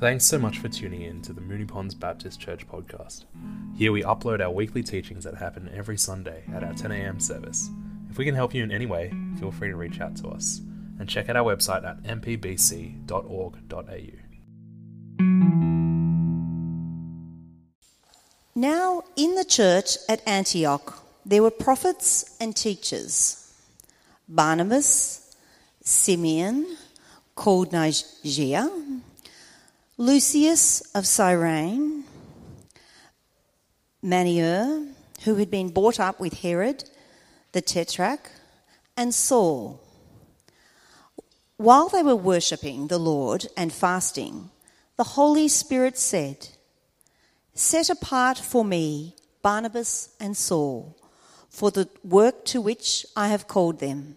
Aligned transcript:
Thanks 0.00 0.24
so 0.24 0.38
much 0.38 0.60
for 0.60 0.70
tuning 0.70 1.02
in 1.02 1.20
to 1.20 1.34
the 1.34 1.42
Moonee 1.42 1.68
Ponds 1.68 1.94
Baptist 1.94 2.40
Church 2.40 2.66
podcast. 2.66 3.26
Here 3.76 3.92
we 3.92 4.02
upload 4.02 4.40
our 4.40 4.50
weekly 4.50 4.82
teachings 4.82 5.24
that 5.24 5.34
happen 5.34 5.70
every 5.74 5.98
Sunday 5.98 6.42
at 6.54 6.64
our 6.64 6.72
10am 6.72 7.20
service. 7.20 7.68
If 8.08 8.16
we 8.16 8.24
can 8.24 8.34
help 8.34 8.54
you 8.54 8.64
in 8.64 8.72
any 8.72 8.86
way, 8.86 9.12
feel 9.38 9.52
free 9.52 9.68
to 9.68 9.76
reach 9.76 10.00
out 10.00 10.16
to 10.16 10.28
us 10.28 10.62
and 10.98 11.06
check 11.06 11.28
out 11.28 11.36
our 11.36 11.54
website 11.54 11.84
at 11.86 12.02
mpbc.org.au. 12.02 13.10
Now, 18.54 19.02
in 19.16 19.34
the 19.34 19.44
church 19.44 19.98
at 20.08 20.26
Antioch, 20.26 21.04
there 21.26 21.42
were 21.42 21.50
prophets 21.50 22.38
and 22.40 22.56
teachers 22.56 23.52
Barnabas, 24.26 25.36
Simeon, 25.82 26.78
called 27.34 27.72
Niger, 27.72 28.70
Lucius 30.00 30.80
of 30.94 31.06
Cyrene, 31.06 32.04
Manaen, 34.02 34.94
who 35.24 35.34
had 35.34 35.50
been 35.50 35.68
brought 35.68 36.00
up 36.00 36.18
with 36.18 36.40
Herod 36.40 36.88
the 37.52 37.60
Tetrarch, 37.60 38.30
and 38.96 39.14
Saul. 39.14 39.78
While 41.58 41.90
they 41.90 42.02
were 42.02 42.16
worshipping 42.16 42.86
the 42.86 42.96
Lord 42.96 43.48
and 43.58 43.70
fasting, 43.70 44.48
the 44.96 45.04
Holy 45.04 45.48
Spirit 45.48 45.98
said, 45.98 46.48
Set 47.52 47.90
apart 47.90 48.38
for 48.38 48.64
me 48.64 49.16
Barnabas 49.42 50.16
and 50.18 50.34
Saul 50.34 50.96
for 51.50 51.70
the 51.70 51.90
work 52.02 52.46
to 52.46 52.62
which 52.62 53.04
I 53.14 53.28
have 53.28 53.46
called 53.46 53.80
them. 53.80 54.16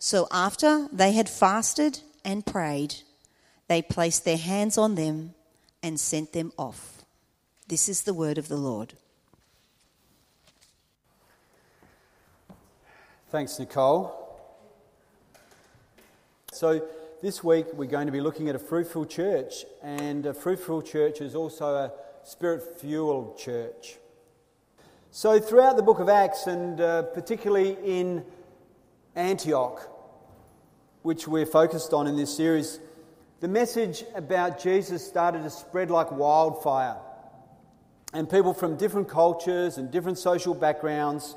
So 0.00 0.26
after 0.32 0.88
they 0.90 1.12
had 1.12 1.28
fasted 1.28 2.00
and 2.24 2.44
prayed, 2.44 2.96
they 3.68 3.82
placed 3.82 4.24
their 4.24 4.36
hands 4.36 4.78
on 4.78 4.94
them 4.94 5.34
and 5.82 5.98
sent 5.98 6.32
them 6.32 6.52
off. 6.58 7.04
This 7.68 7.88
is 7.88 8.02
the 8.02 8.14
word 8.14 8.38
of 8.38 8.48
the 8.48 8.56
Lord. 8.56 8.94
Thanks, 13.30 13.58
Nicole. 13.58 14.22
So, 16.52 16.86
this 17.22 17.42
week 17.42 17.66
we're 17.74 17.86
going 17.86 18.06
to 18.06 18.12
be 18.12 18.20
looking 18.20 18.48
at 18.48 18.54
a 18.54 18.58
fruitful 18.58 19.04
church, 19.04 19.64
and 19.82 20.26
a 20.26 20.32
fruitful 20.32 20.82
church 20.82 21.20
is 21.20 21.34
also 21.34 21.74
a 21.74 21.92
spirit 22.22 22.78
fueled 22.80 23.36
church. 23.36 23.96
So, 25.10 25.40
throughout 25.40 25.76
the 25.76 25.82
book 25.82 25.98
of 25.98 26.08
Acts, 26.08 26.46
and 26.46 26.80
uh, 26.80 27.02
particularly 27.02 27.76
in 27.84 28.24
Antioch, 29.16 29.90
which 31.02 31.26
we're 31.26 31.46
focused 31.46 31.92
on 31.92 32.06
in 32.06 32.16
this 32.16 32.34
series, 32.34 32.78
the 33.40 33.48
message 33.48 34.02
about 34.14 34.62
Jesus 34.62 35.06
started 35.06 35.42
to 35.42 35.50
spread 35.50 35.90
like 35.90 36.10
wildfire. 36.10 36.96
And 38.14 38.30
people 38.30 38.54
from 38.54 38.76
different 38.76 39.08
cultures 39.08 39.76
and 39.76 39.90
different 39.90 40.16
social 40.18 40.54
backgrounds 40.54 41.36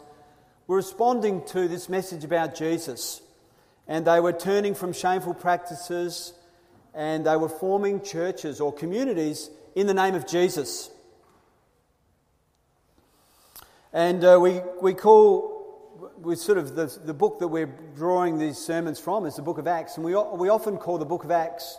were 0.67 0.77
responding 0.77 1.43
to 1.47 1.67
this 1.67 1.89
message 1.89 2.23
about 2.23 2.55
Jesus. 2.55 3.21
And 3.85 4.07
they 4.07 4.21
were 4.21 4.31
turning 4.31 4.75
from 4.75 4.93
shameful 4.93 5.33
practices 5.33 6.33
and 6.93 7.25
they 7.25 7.35
were 7.35 7.49
forming 7.49 8.01
churches 8.01 8.61
or 8.61 8.71
communities 8.71 9.49
in 9.75 9.85
the 9.85 9.93
name 9.93 10.15
of 10.15 10.25
Jesus. 10.25 10.89
And 13.91 14.23
uh, 14.23 14.37
we, 14.41 14.61
we 14.81 14.93
call, 14.93 16.13
we 16.21 16.35
sort 16.37 16.59
of, 16.59 16.75
the, 16.75 16.85
the 17.03 17.13
book 17.13 17.39
that 17.39 17.47
we're 17.49 17.73
drawing 17.95 18.37
these 18.37 18.57
sermons 18.57 18.99
from 18.99 19.25
is 19.25 19.35
the 19.35 19.41
book 19.41 19.57
of 19.57 19.67
Acts. 19.67 19.97
And 19.97 20.05
we, 20.05 20.13
we 20.13 20.47
often 20.47 20.77
call 20.77 20.97
the 20.97 21.05
book 21.05 21.25
of 21.25 21.31
Acts 21.31 21.77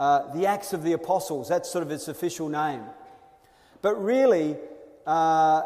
uh, 0.00 0.32
the 0.34 0.46
Acts 0.46 0.72
of 0.72 0.82
the 0.82 0.94
Apostles. 0.94 1.48
That's 1.48 1.70
sort 1.70 1.82
of 1.82 1.90
its 1.90 2.08
official 2.08 2.48
name. 2.48 2.82
But 3.82 4.02
really, 4.02 4.56
uh, 5.06 5.62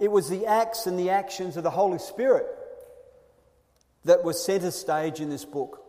it 0.00 0.10
was 0.10 0.28
the 0.28 0.46
acts 0.46 0.86
and 0.86 0.98
the 0.98 1.10
actions 1.10 1.56
of 1.56 1.62
the 1.62 1.70
Holy 1.70 1.98
Spirit 1.98 2.46
that 4.04 4.24
were 4.24 4.32
centre 4.32 4.72
stage 4.72 5.20
in 5.20 5.30
this 5.30 5.44
book. 5.44 5.84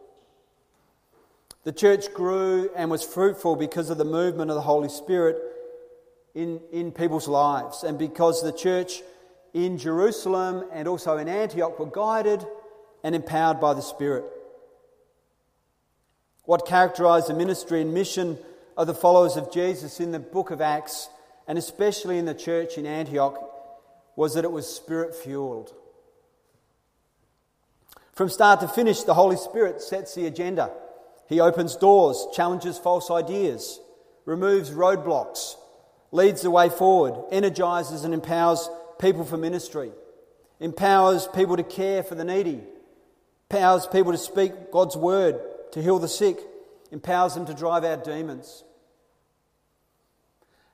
The 1.64 1.72
church 1.72 2.14
grew 2.14 2.70
and 2.76 2.92
was 2.92 3.04
fruitful 3.04 3.56
because 3.56 3.90
of 3.90 3.98
the 3.98 4.06
movement 4.06 4.52
of 4.52 4.56
the 4.56 4.62
Holy 4.62 4.90
Spirit 4.90 5.38
in, 6.36 6.62
in 6.72 6.92
people's 6.92 7.28
lives, 7.28 7.84
and 7.84 7.98
because 7.98 8.44
the 8.44 8.52
church 8.52 9.02
in 9.56 9.80
Jerusalem 9.80 10.66
and 10.72 10.88
also 10.88 11.18
in 11.18 11.28
Antioch 11.28 11.80
were 11.80 11.88
guided 11.88 12.46
and 13.04 13.16
empowered 13.16 13.60
by 13.60 13.74
the 13.74 13.82
Spirit. 13.82 14.24
What 16.48 16.66
characterized 16.66 17.28
the 17.28 17.34
ministry 17.34 17.82
and 17.82 17.94
mission 17.94 18.38
of 18.78 18.88
the 18.88 18.94
followers 18.94 19.36
of 19.36 19.52
Jesus 19.52 20.00
in 20.00 20.14
the 20.14 20.20
book 20.20 20.50
of 20.50 20.62
Acts, 20.62 21.10
and 21.46 21.58
especially 21.58 22.20
in 22.20 22.24
the 22.24 22.34
church 22.34 22.78
in 22.78 22.86
Antioch, 22.86 23.38
was 24.16 24.34
that 24.34 24.46
it 24.46 24.52
was 24.54 24.66
spirit 24.66 25.14
fueled. 25.14 25.74
From 28.14 28.30
start 28.30 28.62
to 28.62 28.70
finish, 28.70 29.04
the 29.04 29.14
Holy 29.14 29.36
Spirit 29.36 29.82
sets 29.82 30.16
the 30.16 30.26
agenda. 30.26 30.72
He 31.28 31.42
opens 31.42 31.76
doors, 31.76 32.26
challenges 32.34 32.78
false 32.78 33.12
ideas, 33.12 33.82
removes 34.24 34.72
roadblocks, 34.72 35.56
leads 36.14 36.44
the 36.44 36.50
way 36.50 36.70
forward, 36.70 37.26
energizes 37.30 38.06
and 38.06 38.14
empowers 38.14 38.70
people 39.00 39.26
for 39.26 39.36
ministry, 39.36 39.92
empowers 40.62 41.28
people 41.28 41.58
to 41.58 41.64
care 41.64 42.04
for 42.04 42.16
the 42.16 42.24
needy, 42.24 42.62
empowers 43.52 43.86
people 43.86 44.14
to 44.14 44.18
speak 44.18 44.72
God's 44.72 44.96
word 44.96 45.42
to 45.72 45.82
heal 45.82 46.00
the 46.00 46.08
sick, 46.08 46.40
empowers 46.92 47.34
them 47.34 47.46
to 47.46 47.54
drive 47.54 47.84
out 47.84 48.04
demons. 48.04 48.64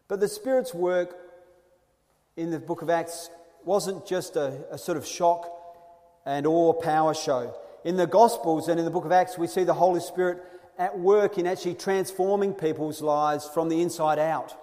But 0.08 0.20
the 0.20 0.28
Spirit's 0.28 0.74
work 0.74 1.18
in 2.36 2.52
the 2.52 2.60
book 2.60 2.82
of 2.82 2.90
Acts 2.90 3.30
wasn't 3.64 4.06
just 4.06 4.36
a, 4.36 4.66
a 4.72 4.78
sort 4.78 4.98
of 4.98 5.06
shock 5.06 5.50
and 6.26 6.46
awe 6.46 6.74
power 6.74 7.14
show. 7.14 7.56
In 7.84 7.98
the 7.98 8.08
Gospels 8.08 8.68
and 8.68 8.80
in 8.80 8.86
the 8.86 8.92
book 8.92 9.06
of 9.06 9.12
Acts, 9.12 9.38
we 9.38 9.48
see 9.48 9.64
the 9.64 9.74
Holy 9.74 10.00
Spirit 10.00 10.44
at 10.78 10.98
work 10.98 11.38
in 11.38 11.46
actually 11.46 11.76
transforming 11.76 12.54
people's 12.54 13.02
lives 13.02 13.48
from 13.54 13.70
the 13.70 13.82
inside 13.82 14.20
out. 14.20 14.56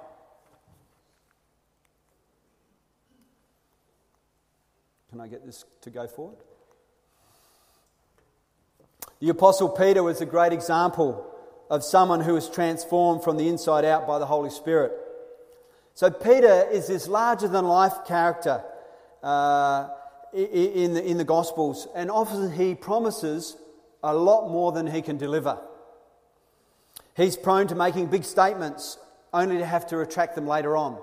Can 5.10 5.20
I 5.20 5.28
get 5.28 5.44
this 5.44 5.64
to 5.82 5.90
go 5.90 6.06
forward? 6.06 6.38
The 9.20 9.28
Apostle 9.28 9.68
Peter 9.68 10.02
was 10.02 10.22
a 10.22 10.26
great 10.26 10.54
example 10.54 11.26
of 11.68 11.84
someone 11.84 12.22
who 12.22 12.32
was 12.32 12.48
transformed 12.48 13.22
from 13.22 13.36
the 13.36 13.48
inside 13.48 13.84
out 13.84 14.06
by 14.06 14.18
the 14.18 14.24
Holy 14.24 14.48
Spirit. 14.48 14.92
So, 15.94 16.10
Peter 16.10 16.66
is 16.72 16.86
this 16.86 17.06
larger 17.06 17.46
than 17.46 17.66
life 17.66 18.06
character 18.06 18.64
uh, 19.22 19.88
in, 20.32 20.94
the, 20.94 21.04
in 21.06 21.18
the 21.18 21.24
Gospels, 21.24 21.86
and 21.94 22.10
often 22.10 22.50
he 22.50 22.74
promises 22.74 23.58
a 24.02 24.14
lot 24.14 24.48
more 24.48 24.72
than 24.72 24.86
he 24.86 25.02
can 25.02 25.18
deliver. 25.18 25.58
He's 27.14 27.36
prone 27.36 27.66
to 27.68 27.74
making 27.74 28.06
big 28.06 28.24
statements 28.24 28.96
only 29.34 29.58
to 29.58 29.66
have 29.66 29.86
to 29.88 29.98
retract 29.98 30.34
them 30.34 30.46
later 30.46 30.78
on. 30.78 30.98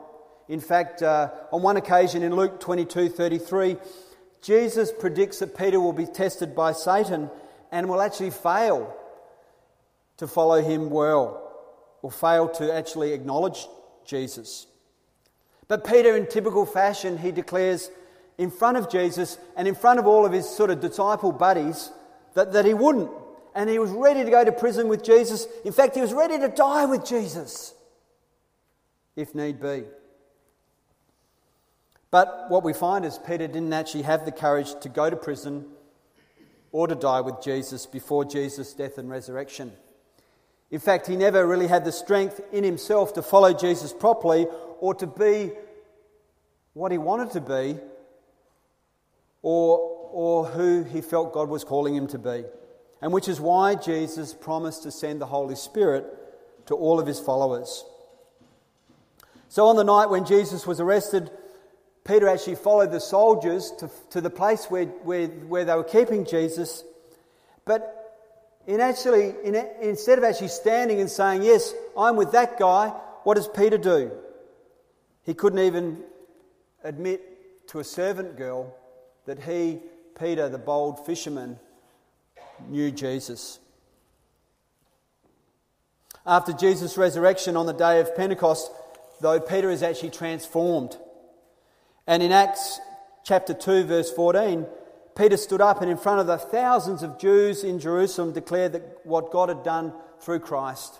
In 0.47 0.59
fact, 0.59 1.03
uh, 1.03 1.29
on 1.51 1.61
one 1.61 1.77
occasion 1.77 2.23
in 2.23 2.35
Luke 2.35 2.59
22 2.59 3.09
33, 3.09 3.77
Jesus 4.41 4.91
predicts 4.91 5.37
that 5.37 5.55
Peter 5.55 5.79
will 5.79 5.93
be 5.93 6.07
tested 6.07 6.55
by 6.55 6.71
Satan 6.71 7.29
and 7.71 7.89
will 7.89 8.01
actually 8.01 8.31
fail 8.31 8.95
to 10.17 10.27
follow 10.27 10.61
him 10.61 10.89
well 10.89 11.43
or 12.01 12.11
fail 12.11 12.49
to 12.49 12.73
actually 12.73 13.13
acknowledge 13.13 13.67
Jesus. 14.05 14.67
But 15.67 15.85
Peter, 15.85 16.15
in 16.15 16.27
typical 16.27 16.65
fashion, 16.65 17.17
he 17.17 17.31
declares 17.31 17.91
in 18.37 18.51
front 18.51 18.77
of 18.77 18.89
Jesus 18.89 19.37
and 19.55 19.67
in 19.67 19.75
front 19.75 19.99
of 19.99 20.07
all 20.07 20.25
of 20.25 20.31
his 20.31 20.47
sort 20.49 20.69
of 20.69 20.79
disciple 20.79 21.31
buddies 21.31 21.91
that, 22.35 22.53
that 22.53 22.65
he 22.65 22.73
wouldn't. 22.73 23.11
And 23.55 23.69
he 23.69 23.79
was 23.79 23.89
ready 23.89 24.23
to 24.23 24.29
go 24.29 24.43
to 24.45 24.51
prison 24.51 24.87
with 24.87 25.03
Jesus. 25.03 25.47
In 25.65 25.73
fact, 25.73 25.95
he 25.95 26.01
was 26.01 26.13
ready 26.13 26.37
to 26.37 26.47
die 26.47 26.85
with 26.85 27.05
Jesus, 27.05 27.73
if 29.15 29.33
need 29.33 29.59
be. 29.59 29.83
But 32.11 32.45
what 32.49 32.63
we 32.63 32.73
find 32.73 33.03
is 33.03 33.17
Peter 33.17 33.47
didn't 33.47 33.73
actually 33.73 34.03
have 34.03 34.25
the 34.25 34.31
courage 34.31 34.79
to 34.81 34.89
go 34.89 35.09
to 35.09 35.15
prison 35.15 35.65
or 36.77 36.87
to 36.87 36.93
die 36.93 37.21
with 37.21 37.41
Jesus 37.41 37.87
before 37.87 38.23
Jesus' 38.23 38.71
death 38.71 38.99
and 38.99 39.09
resurrection. 39.09 39.71
In 40.69 40.79
fact, 40.79 41.07
he 41.07 41.15
never 41.15 41.47
really 41.47 41.65
had 41.65 41.83
the 41.83 41.91
strength 41.91 42.39
in 42.51 42.63
himself 42.63 43.15
to 43.15 43.23
follow 43.23 43.51
Jesus 43.51 43.91
properly 43.91 44.45
or 44.79 44.93
to 44.93 45.07
be 45.07 45.53
what 46.73 46.91
he 46.91 46.99
wanted 46.99 47.31
to 47.31 47.41
be 47.41 47.79
or, 49.41 49.79
or 50.11 50.45
who 50.45 50.83
he 50.83 51.01
felt 51.01 51.33
God 51.33 51.49
was 51.49 51.63
calling 51.63 51.95
him 51.95 52.05
to 52.09 52.19
be. 52.19 52.43
And 53.01 53.11
which 53.11 53.27
is 53.27 53.41
why 53.41 53.73
Jesus 53.73 54.35
promised 54.35 54.83
to 54.83 54.91
send 54.91 55.19
the 55.19 55.25
Holy 55.25 55.55
Spirit 55.55 56.05
to 56.67 56.75
all 56.75 56.99
of 56.99 57.07
his 57.07 57.19
followers. 57.19 57.83
So 59.49 59.65
on 59.65 59.77
the 59.77 59.83
night 59.83 60.11
when 60.11 60.25
Jesus 60.25 60.67
was 60.67 60.79
arrested, 60.79 61.31
Peter 62.07 62.29
actually 62.29 62.55
followed 62.55 62.91
the 62.91 63.01
soldiers 63.01 63.71
to, 63.79 63.89
to 64.11 64.21
the 64.21 64.29
place 64.29 64.65
where, 64.65 64.85
where, 64.85 65.27
where 65.27 65.65
they 65.65 65.75
were 65.75 65.83
keeping 65.83 66.25
Jesus. 66.25 66.83
But 67.65 67.93
in 68.65 68.79
actually, 68.79 69.33
in, 69.43 69.55
instead 69.81 70.17
of 70.17 70.23
actually 70.23 70.47
standing 70.47 71.01
and 71.01 71.11
saying, 71.11 71.43
Yes, 71.43 71.73
I'm 71.97 72.15
with 72.15 72.31
that 72.31 72.57
guy, 72.57 72.89
what 73.23 73.35
does 73.35 73.49
Peter 73.49 73.77
do? 73.77 74.11
He 75.23 75.33
couldn't 75.33 75.59
even 75.59 76.01
admit 76.83 77.67
to 77.67 77.79
a 77.79 77.83
servant 77.83 78.37
girl 78.37 78.73
that 79.25 79.43
he, 79.43 79.79
Peter, 80.17 80.47
the 80.47 80.57
bold 80.57 81.05
fisherman, 81.05 81.59
knew 82.69 82.89
Jesus. 82.89 83.59
After 86.25 86.53
Jesus' 86.53 86.97
resurrection 86.97 87.57
on 87.57 87.65
the 87.65 87.73
day 87.73 87.99
of 87.99 88.15
Pentecost, 88.15 88.71
though, 89.19 89.41
Peter 89.41 89.69
is 89.69 89.83
actually 89.83 90.11
transformed. 90.11 90.97
And 92.07 92.23
in 92.23 92.31
Acts 92.31 92.79
chapter 93.23 93.53
2, 93.53 93.83
verse 93.83 94.09
14, 94.11 94.65
Peter 95.15 95.35
stood 95.35 95.61
up 95.61 95.81
and 95.81 95.91
in 95.91 95.97
front 95.97 96.21
of 96.21 96.27
the 96.27 96.37
thousands 96.37 97.03
of 97.03 97.19
Jews 97.19 97.63
in 97.63 97.79
Jerusalem 97.79 98.31
declared 98.31 98.71
that 98.73 98.99
what 99.03 99.31
God 99.31 99.49
had 99.49 99.63
done 99.63 99.93
through 100.21 100.39
Christ. 100.39 100.99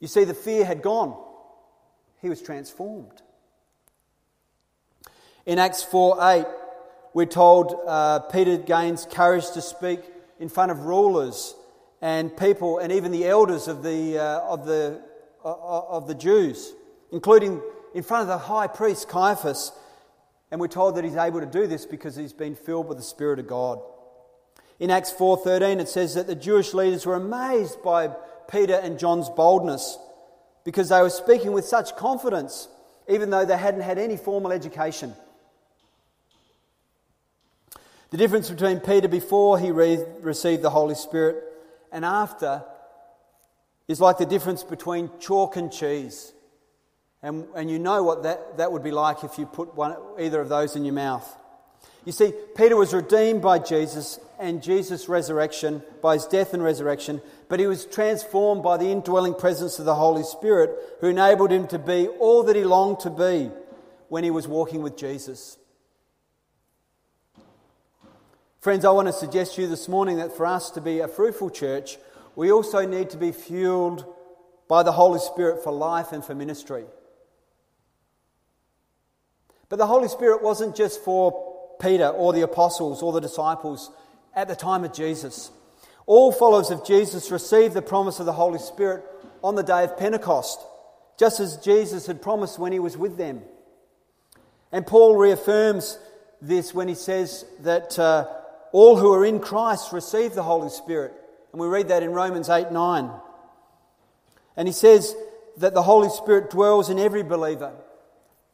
You 0.00 0.08
see, 0.08 0.24
the 0.24 0.34
fear 0.34 0.64
had 0.64 0.82
gone, 0.82 1.16
he 2.20 2.28
was 2.28 2.42
transformed. 2.42 3.22
In 5.46 5.58
Acts 5.58 5.82
4 5.84 6.18
8, 6.20 6.46
we're 7.14 7.26
told 7.26 7.74
uh, 7.86 8.20
Peter 8.20 8.56
gains 8.56 9.06
courage 9.10 9.50
to 9.52 9.60
speak 9.60 10.00
in 10.40 10.48
front 10.48 10.72
of 10.72 10.80
rulers 10.80 11.54
and 12.00 12.36
people 12.36 12.78
and 12.78 12.90
even 12.92 13.12
the 13.12 13.26
elders 13.26 13.68
of 13.68 13.82
the, 13.82 14.18
uh, 14.18 14.40
of 14.40 14.66
the, 14.66 15.00
uh, 15.44 15.48
of 15.88 16.08
the 16.08 16.14
Jews, 16.14 16.72
including 17.12 17.60
in 17.94 18.02
front 18.02 18.22
of 18.22 18.28
the 18.28 18.38
high 18.38 18.66
priest 18.66 19.08
Caiaphas. 19.08 19.72
And 20.52 20.60
we're 20.60 20.68
told 20.68 20.96
that 20.96 21.04
he's 21.04 21.16
able 21.16 21.40
to 21.40 21.46
do 21.46 21.66
this 21.66 21.86
because 21.86 22.14
he's 22.14 22.34
been 22.34 22.54
filled 22.54 22.86
with 22.86 22.98
the 22.98 23.02
Spirit 23.02 23.38
of 23.38 23.48
God. 23.48 23.80
In 24.78 24.90
Acts 24.90 25.10
4:13 25.10 25.80
it 25.80 25.88
says 25.88 26.14
that 26.14 26.26
the 26.26 26.34
Jewish 26.34 26.74
leaders 26.74 27.06
were 27.06 27.14
amazed 27.14 27.82
by 27.82 28.08
Peter 28.48 28.74
and 28.74 28.98
John's 28.98 29.30
boldness 29.30 29.98
because 30.64 30.90
they 30.90 31.00
were 31.00 31.08
speaking 31.08 31.52
with 31.52 31.64
such 31.64 31.96
confidence 31.96 32.68
even 33.08 33.30
though 33.30 33.46
they 33.46 33.56
hadn't 33.56 33.80
had 33.80 33.98
any 33.98 34.18
formal 34.18 34.52
education. 34.52 35.16
The 38.10 38.18
difference 38.18 38.50
between 38.50 38.80
Peter 38.80 39.08
before 39.08 39.58
he 39.58 39.70
re- 39.70 40.04
received 40.20 40.60
the 40.60 40.70
Holy 40.70 40.94
Spirit 40.94 41.42
and 41.90 42.04
after 42.04 42.62
is 43.88 44.02
like 44.02 44.18
the 44.18 44.26
difference 44.26 44.62
between 44.62 45.10
chalk 45.18 45.56
and 45.56 45.72
cheese. 45.72 46.34
And, 47.22 47.46
and 47.54 47.70
you 47.70 47.78
know 47.78 48.02
what 48.02 48.24
that, 48.24 48.56
that 48.56 48.72
would 48.72 48.82
be 48.82 48.90
like 48.90 49.22
if 49.22 49.38
you 49.38 49.46
put 49.46 49.74
one, 49.76 49.96
either 50.18 50.40
of 50.40 50.48
those 50.48 50.74
in 50.74 50.84
your 50.84 50.94
mouth. 50.94 51.36
You 52.04 52.10
see, 52.10 52.32
Peter 52.56 52.76
was 52.76 52.92
redeemed 52.92 53.42
by 53.42 53.60
Jesus 53.60 54.18
and 54.40 54.60
Jesus' 54.60 55.08
resurrection, 55.08 55.84
by 56.02 56.14
his 56.14 56.26
death 56.26 56.52
and 56.52 56.62
resurrection, 56.62 57.22
but 57.48 57.60
he 57.60 57.66
was 57.66 57.86
transformed 57.86 58.64
by 58.64 58.76
the 58.76 58.90
indwelling 58.90 59.34
presence 59.34 59.78
of 59.78 59.84
the 59.84 59.94
Holy 59.94 60.24
Spirit, 60.24 60.76
who 61.00 61.08
enabled 61.08 61.52
him 61.52 61.68
to 61.68 61.78
be 61.78 62.08
all 62.08 62.42
that 62.42 62.56
he 62.56 62.64
longed 62.64 62.98
to 63.00 63.10
be 63.10 63.50
when 64.08 64.24
he 64.24 64.32
was 64.32 64.48
walking 64.48 64.82
with 64.82 64.96
Jesus. 64.96 65.58
Friends, 68.58 68.84
I 68.84 68.90
want 68.90 69.06
to 69.06 69.12
suggest 69.12 69.54
to 69.54 69.62
you 69.62 69.68
this 69.68 69.88
morning 69.88 70.16
that 70.16 70.36
for 70.36 70.46
us 70.46 70.70
to 70.72 70.80
be 70.80 71.00
a 71.00 71.08
fruitful 71.08 71.50
church, 71.50 71.98
we 72.34 72.50
also 72.50 72.84
need 72.84 73.10
to 73.10 73.16
be 73.16 73.30
fueled 73.30 74.04
by 74.66 74.82
the 74.82 74.92
Holy 74.92 75.20
Spirit 75.20 75.62
for 75.62 75.72
life 75.72 76.10
and 76.10 76.24
for 76.24 76.34
ministry. 76.34 76.84
But 79.72 79.78
the 79.78 79.86
Holy 79.86 80.08
Spirit 80.08 80.42
wasn't 80.42 80.76
just 80.76 81.02
for 81.02 81.76
Peter 81.80 82.08
or 82.08 82.34
the 82.34 82.42
apostles 82.42 83.02
or 83.02 83.10
the 83.10 83.22
disciples 83.22 83.90
at 84.36 84.46
the 84.46 84.54
time 84.54 84.84
of 84.84 84.92
Jesus. 84.92 85.50
All 86.04 86.30
followers 86.30 86.70
of 86.70 86.84
Jesus 86.84 87.30
received 87.30 87.72
the 87.72 87.80
promise 87.80 88.20
of 88.20 88.26
the 88.26 88.34
Holy 88.34 88.58
Spirit 88.58 89.02
on 89.42 89.54
the 89.54 89.62
day 89.62 89.84
of 89.84 89.96
Pentecost, 89.96 90.60
just 91.18 91.40
as 91.40 91.56
Jesus 91.56 92.06
had 92.06 92.20
promised 92.20 92.58
when 92.58 92.70
he 92.70 92.80
was 92.80 92.98
with 92.98 93.16
them. 93.16 93.40
And 94.72 94.86
Paul 94.86 95.16
reaffirms 95.16 95.98
this 96.42 96.74
when 96.74 96.86
he 96.86 96.94
says 96.94 97.46
that. 97.60 97.98
Uh, 97.98 98.26
all 98.72 98.96
who 98.96 99.10
are 99.14 99.24
in 99.24 99.40
Christ 99.40 99.90
receive 99.90 100.34
the 100.34 100.42
Holy 100.42 100.68
Spirit. 100.68 101.14
And 101.52 101.58
we 101.58 101.66
read 101.66 101.88
that 101.88 102.02
in 102.02 102.10
Romans 102.10 102.50
8 102.50 102.72
9. 102.72 103.10
And 104.54 104.68
he 104.68 104.72
says 104.74 105.16
that 105.56 105.72
the 105.72 105.82
Holy 105.82 106.10
Spirit 106.10 106.50
dwells 106.50 106.90
in 106.90 106.98
every 106.98 107.22
believer. 107.22 107.72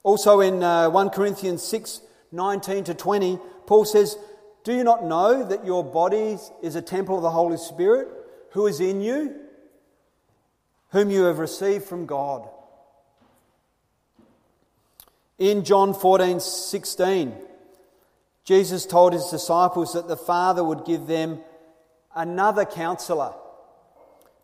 Also 0.02 0.40
in 0.40 0.62
uh, 0.62 0.90
1 0.90 1.10
Corinthians 1.10 1.62
6 1.62 2.02
19 2.30 2.84
to 2.84 2.94
20, 2.94 3.38
Paul 3.66 3.84
says, 3.84 4.18
Do 4.64 4.74
you 4.74 4.84
not 4.84 5.04
know 5.04 5.44
that 5.44 5.64
your 5.64 5.82
body 5.82 6.36
is 6.62 6.74
a 6.76 6.82
temple 6.82 7.16
of 7.16 7.22
the 7.22 7.30
Holy 7.30 7.56
Spirit 7.56 8.08
who 8.50 8.66
is 8.66 8.80
in 8.80 9.00
you, 9.00 9.34
whom 10.90 11.10
you 11.10 11.24
have 11.24 11.38
received 11.38 11.84
from 11.84 12.06
God? 12.06 12.48
In 15.38 15.64
John 15.64 15.94
14 15.94 16.40
16, 16.40 17.32
Jesus 18.44 18.86
told 18.86 19.12
his 19.12 19.26
disciples 19.26 19.92
that 19.92 20.08
the 20.08 20.16
Father 20.16 20.64
would 20.64 20.84
give 20.84 21.06
them 21.06 21.40
another 22.14 22.64
counselor 22.64 23.34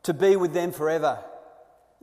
to 0.05 0.15
be 0.15 0.37
with 0.37 0.53
them 0.53 0.73
forever. 0.73 1.19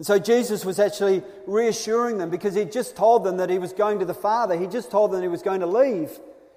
And 0.02 0.06
so 0.08 0.18
Jesus 0.18 0.66
was 0.66 0.80
actually 0.80 1.22
reassuring 1.46 2.18
them 2.18 2.32
because 2.32 2.56
he 2.56 2.66
just 2.66 2.96
told 2.96 3.24
them 3.24 3.38
that 3.38 3.52
he 3.52 3.60
was 3.60 3.72
going 3.72 4.00
to 4.00 4.06
the 4.06 4.16
Father. 4.16 4.58
He 4.58 4.66
just 4.66 4.90
told 4.90 5.12
them 5.12 5.22
he 5.22 5.28
was 5.28 5.44
going 5.44 5.60
to 5.60 5.68
leave. 5.68 6.10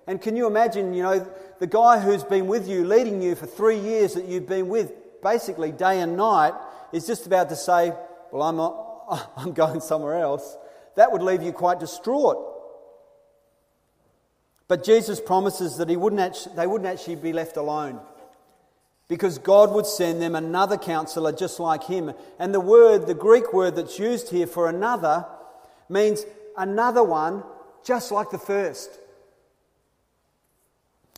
And 0.06 0.18
can 0.18 0.34
you 0.34 0.46
imagine, 0.46 0.94
you 0.94 1.02
know, 1.02 1.30
the 1.58 1.66
guy 1.66 2.00
who's 2.00 2.24
been 2.24 2.46
with 2.46 2.66
you, 2.66 2.86
leading 2.86 3.20
you 3.20 3.34
for 3.34 3.44
three 3.44 3.78
years 3.78 4.14
that 4.14 4.24
you've 4.24 4.48
been 4.48 4.70
with, 4.70 4.94
basically 5.22 5.72
day 5.72 6.00
and 6.00 6.16
night, 6.16 6.54
is 6.90 7.06
just 7.06 7.26
about 7.26 7.50
to 7.50 7.56
say, 7.56 7.92
Well, 8.32 8.44
I'm, 8.44 8.56
not, 8.56 9.32
I'm 9.36 9.52
going 9.52 9.80
somewhere 9.80 10.20
else. 10.20 10.56
That 10.96 11.12
would 11.12 11.20
leave 11.22 11.42
you 11.42 11.52
quite 11.52 11.78
distraught. 11.78 12.38
But 14.68 14.84
Jesus 14.84 15.20
promises 15.20 15.76
that 15.76 15.90
he 15.90 15.98
wouldn't 15.98 16.22
actually, 16.22 16.56
they 16.56 16.66
wouldn't 16.66 16.88
actually 16.88 17.16
be 17.16 17.34
left 17.34 17.58
alone 17.58 18.00
because 19.08 19.38
God 19.38 19.70
would 19.72 19.86
send 19.86 20.22
them 20.22 20.34
another 20.34 20.76
counselor 20.76 21.32
just 21.32 21.60
like 21.60 21.84
him. 21.84 22.12
And 22.38 22.54
the 22.54 22.60
word, 22.60 23.06
the 23.06 23.14
Greek 23.14 23.52
word 23.52 23.76
that's 23.76 23.98
used 23.98 24.30
here 24.30 24.46
for 24.46 24.68
another, 24.68 25.26
means 25.88 26.24
another 26.56 27.04
one 27.04 27.44
just 27.84 28.10
like 28.10 28.30
the 28.30 28.38
first. 28.38 28.98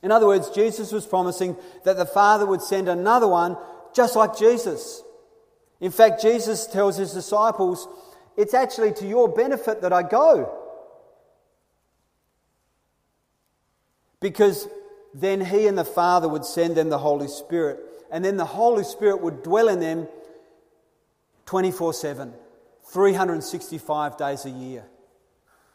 In 0.02 0.10
other 0.10 0.26
words, 0.26 0.50
Jesus 0.50 0.92
was 0.92 1.06
promising 1.06 1.56
that 1.84 1.96
the 1.96 2.06
Father 2.06 2.44
would 2.44 2.62
send 2.62 2.88
another 2.88 3.28
one 3.28 3.56
just 3.94 4.16
like 4.16 4.36
Jesus. 4.36 5.02
In 5.80 5.90
fact, 5.90 6.20
Jesus 6.20 6.66
tells 6.66 6.96
his 6.96 7.12
disciples, 7.12 7.88
It's 8.36 8.54
actually 8.54 8.92
to 8.94 9.06
your 9.06 9.28
benefit 9.28 9.80
that 9.82 9.92
I 9.92 10.02
go. 10.02 10.62
Because 14.20 14.68
then 15.18 15.40
he 15.40 15.66
and 15.66 15.78
the 15.78 15.84
Father 15.84 16.28
would 16.28 16.44
send 16.44 16.76
them 16.76 16.90
the 16.90 16.98
Holy 16.98 17.26
Spirit. 17.26 17.80
And 18.10 18.22
then 18.22 18.36
the 18.36 18.44
Holy 18.44 18.84
Spirit 18.84 19.22
would 19.22 19.42
dwell 19.42 19.68
in 19.68 19.80
them 19.80 20.08
24 21.46 21.94
7, 21.94 22.34
365 22.84 24.18
days 24.18 24.44
a 24.44 24.50
year. 24.50 24.84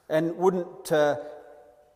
And 0.09 0.37
wouldn't, 0.37 0.91
uh, 0.91 1.17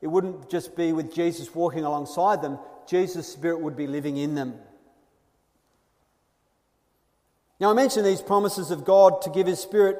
it 0.02 0.08
wouldn't 0.08 0.50
just 0.50 0.76
be 0.76 0.92
with 0.92 1.14
Jesus 1.14 1.54
walking 1.54 1.86
alongside 1.86 2.42
them, 2.42 2.58
Jesus' 2.88 3.32
Spirit 3.32 3.60
would 3.60 3.78
be 3.78 3.86
living 3.86 4.18
in 4.18 4.34
them. 4.34 4.56
Now, 7.60 7.70
I 7.70 7.74
mention 7.74 8.04
these 8.04 8.22
promises 8.22 8.72
of 8.72 8.86
God 8.86 9.22
to 9.22 9.30
give 9.30 9.46
His 9.46 9.60
Spirit 9.60 10.00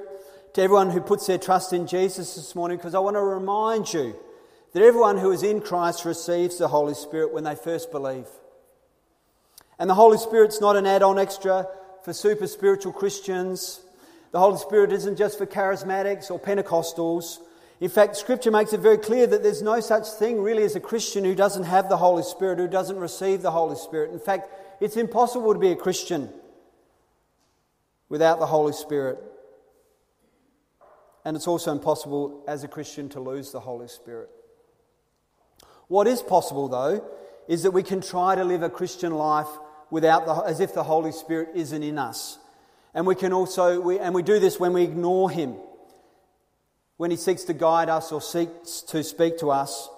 to 0.56 0.62
everyone 0.62 0.90
who 0.90 1.00
puts 1.00 1.28
their 1.28 1.38
trust 1.38 1.74
in 1.74 1.86
Jesus 1.86 2.34
this 2.36 2.56
morning 2.56 2.78
because 2.78 2.96
I 2.96 3.00
want 3.00 3.18
to 3.18 3.22
remind 3.22 3.94
you 3.94 4.16
that 4.76 4.84
everyone 4.84 5.18
who 5.18 5.32
is 5.32 5.42
in 5.42 5.62
Christ 5.62 6.04
receives 6.04 6.58
the 6.58 6.68
Holy 6.68 6.96
Spirit 6.96 7.34
when 7.34 7.46
they 7.46 7.56
first 7.56 7.92
believe. 7.92 8.28
And 9.80 9.90
the 9.90 9.94
Holy 9.94 10.18
Spirit's 10.18 10.60
not 10.60 10.76
an 10.76 10.86
add 10.86 11.02
on 11.02 11.18
extra 11.18 11.66
for 12.04 12.12
super 12.12 12.46
spiritual 12.46 12.92
Christians. 12.92 13.80
The 14.34 14.40
Holy 14.40 14.58
Spirit 14.58 14.92
isn't 14.92 15.16
just 15.16 15.38
for 15.38 15.46
charismatics 15.46 16.30
or 16.30 16.38
Pentecostals. 16.38 17.38
In 17.80 17.88
fact, 17.88 18.18
Scripture 18.18 18.52
makes 18.52 18.74
it 18.74 18.82
very 18.82 18.98
clear 18.98 19.26
that 19.26 19.44
there's 19.44 19.62
no 19.62 19.80
such 19.80 20.10
thing 20.10 20.42
really 20.42 20.64
as 20.64 20.76
a 20.76 20.82
Christian 20.82 21.24
who 21.24 21.36
doesn't 21.36 21.64
have 21.64 21.88
the 21.88 21.96
Holy 21.96 22.24
Spirit, 22.24 22.60
who 22.60 22.68
doesn't 22.68 22.98
receive 22.98 23.42
the 23.42 23.52
Holy 23.52 23.78
Spirit. 23.78 24.12
In 24.12 24.20
fact, 24.20 24.50
it's 24.82 24.98
impossible 24.98 25.54
to 25.54 25.60
be 25.60 25.72
a 25.72 25.78
Christian 25.78 26.28
without 28.10 28.40
the 28.40 28.46
Holy 28.46 28.74
Spirit. 28.74 29.20
And 31.24 31.38
it's 31.38 31.48
also 31.48 31.72
impossible 31.72 32.44
as 32.46 32.66
a 32.66 32.68
Christian 32.68 33.08
to 33.12 33.22
lose 33.22 33.54
the 33.54 33.62
Holy 33.62 33.88
Spirit. 33.88 34.30
What 35.88 36.08
is 36.08 36.22
possible, 36.22 36.68
though, 36.68 37.04
is 37.48 37.64
that 37.64 37.72
we 37.72 37.84
can 37.84 38.02
try 38.02 38.36
to 38.36 38.44
live 38.44 38.64
a 38.64 38.70
Christian 38.70 39.14
life 39.14 39.48
without 39.90 40.26
the, 40.26 40.34
as 40.34 40.60
if 40.60 40.74
the 40.74 40.84
Holy 40.84 41.12
Spirit 41.12 41.50
isn't 41.56 41.84
in 41.84 41.98
us. 41.98 42.40
And 42.94 43.06
we 43.06 43.16
can 43.16 43.34
also, 43.34 43.80
we, 43.80 44.00
and 44.00 44.16
we 44.16 44.24
do 44.24 44.40
this 44.40 44.60
when 44.60 44.74
we 44.74 44.84
ignore 44.84 45.30
Him, 45.30 45.56
when 46.98 47.12
He 47.12 47.18
seeks 47.18 47.44
to 47.44 47.54
guide 47.54 47.90
us 47.90 48.12
or 48.12 48.22
seeks 48.22 48.82
to 48.82 49.04
speak 49.04 49.38
to 49.40 49.52
us. 49.52 49.90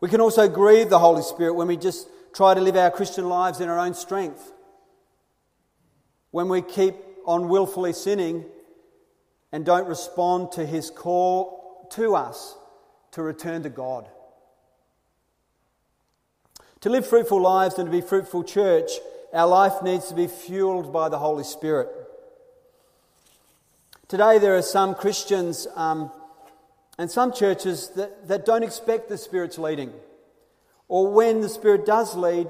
We 0.00 0.08
can 0.08 0.20
also 0.20 0.48
grieve 0.48 0.90
the 0.90 0.98
Holy 0.98 1.22
Spirit 1.22 1.54
when 1.54 1.68
we 1.68 1.76
just 1.76 2.08
try 2.32 2.54
to 2.54 2.60
live 2.60 2.76
our 2.76 2.90
Christian 2.90 3.28
lives 3.28 3.60
in 3.60 3.68
our 3.68 3.78
own 3.78 3.94
strength. 3.94 4.52
When 6.30 6.48
we 6.48 6.62
keep 6.62 6.94
on 7.26 7.48
willfully 7.48 7.92
sinning 7.92 8.44
and 9.52 9.64
don't 9.64 9.88
respond 9.88 10.52
to 10.52 10.64
his 10.64 10.90
call 10.90 11.88
to 11.92 12.14
us 12.14 12.56
to 13.12 13.22
return 13.22 13.64
to 13.64 13.70
God. 13.70 14.08
To 16.82 16.88
live 16.88 17.06
fruitful 17.06 17.40
lives 17.40 17.78
and 17.78 17.86
to 17.86 17.92
be 17.92 18.00
fruitful 18.00 18.44
church, 18.44 18.90
our 19.34 19.46
life 19.46 19.82
needs 19.82 20.08
to 20.08 20.14
be 20.14 20.26
fueled 20.26 20.92
by 20.92 21.10
the 21.10 21.18
Holy 21.18 21.44
Spirit. 21.44 21.88
Today, 24.08 24.38
there 24.38 24.56
are 24.56 24.62
some 24.62 24.94
Christians 24.94 25.66
um, 25.76 26.10
and 26.98 27.10
some 27.10 27.32
churches 27.32 27.90
that, 27.96 28.28
that 28.28 28.46
don't 28.46 28.62
expect 28.62 29.08
the 29.08 29.18
Spirit's 29.18 29.58
leading. 29.58 29.92
Or 30.88 31.12
when 31.12 31.42
the 31.42 31.50
Spirit 31.50 31.84
does 31.84 32.16
lead, 32.16 32.48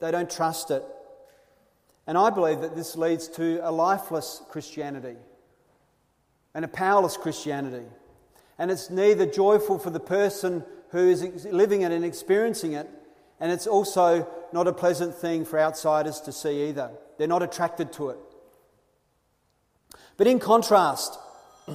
they 0.00 0.10
don't 0.10 0.30
trust 0.30 0.70
it. 0.70 0.82
And 2.06 2.16
I 2.16 2.30
believe 2.30 2.62
that 2.62 2.74
this 2.74 2.96
leads 2.96 3.28
to 3.28 3.60
a 3.62 3.70
lifeless 3.70 4.40
Christianity 4.48 5.16
and 6.54 6.64
a 6.64 6.68
powerless 6.68 7.18
Christianity. 7.18 7.84
And 8.58 8.70
it's 8.70 8.88
neither 8.88 9.26
joyful 9.26 9.78
for 9.78 9.90
the 9.90 10.00
person 10.00 10.64
who 10.88 11.10
is 11.10 11.44
living 11.52 11.82
it 11.82 11.92
and 11.92 12.04
experiencing 12.04 12.72
it, 12.72 12.88
and 13.40 13.52
it's 13.52 13.66
also 13.66 14.28
not 14.52 14.66
a 14.66 14.72
pleasant 14.72 15.14
thing 15.14 15.44
for 15.44 15.58
outsiders 15.58 16.20
to 16.22 16.32
see 16.32 16.68
either. 16.68 16.90
They're 17.18 17.28
not 17.28 17.42
attracted 17.42 17.92
to 17.94 18.10
it. 18.10 18.18
But 20.16 20.26
in 20.26 20.40
contrast, 20.40 21.18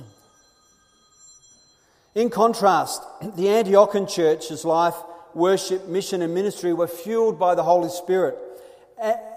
in 2.16 2.30
contrast, 2.30 3.02
the 3.22 3.46
Antiochian 3.46 4.14
church's 4.14 4.66
life, 4.66 4.96
worship, 5.34 5.88
mission, 5.88 6.22
and 6.22 6.34
ministry 6.34 6.74
were 6.74 6.88
fueled 6.88 7.40
by 7.40 7.56
the 7.56 7.64
Holy 7.64 7.90
Spirit. 7.90 8.38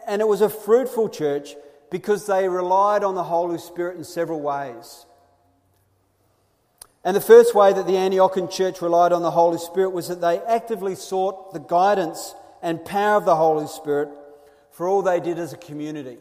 And 0.07 0.21
it 0.21 0.29
was 0.29 0.41
a 0.41 0.49
fruitful 0.49 1.09
church 1.09 1.55
because 1.91 2.27
they 2.27 2.49
relied 2.49 3.05
on 3.05 3.15
the 3.15 3.25
Holy 3.25 3.59
Spirit 3.59 3.97
in 3.97 4.05
several 4.05 4.41
ways. 4.41 5.07
And 7.07 7.15
the 7.15 7.21
first 7.21 7.55
way 7.55 7.73
that 7.73 7.87
the 7.87 7.93
Antiochian 7.93 8.51
church 8.51 8.83
relied 8.83 9.13
on 9.13 9.23
the 9.23 9.31
Holy 9.31 9.59
Spirit 9.59 9.91
was 9.91 10.09
that 10.09 10.21
they 10.21 10.41
actively 10.41 10.97
sought 10.97 11.53
the 11.53 11.61
guidance 11.61 12.35
and 12.61 12.85
power 12.85 13.17
of 13.17 13.25
the 13.25 13.37
Holy 13.37 13.69
Spirit 13.69 14.09
for 14.73 14.89
all 14.89 15.03
they 15.03 15.21
did 15.21 15.39
as 15.39 15.53
a 15.53 15.57
community. 15.57 16.19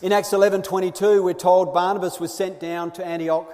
In 0.00 0.10
Acts 0.10 0.30
11:22 0.32 1.22
we're 1.22 1.34
told 1.34 1.74
Barnabas 1.74 2.18
was 2.18 2.32
sent 2.32 2.58
down 2.60 2.92
to 2.92 3.04
Antioch 3.04 3.46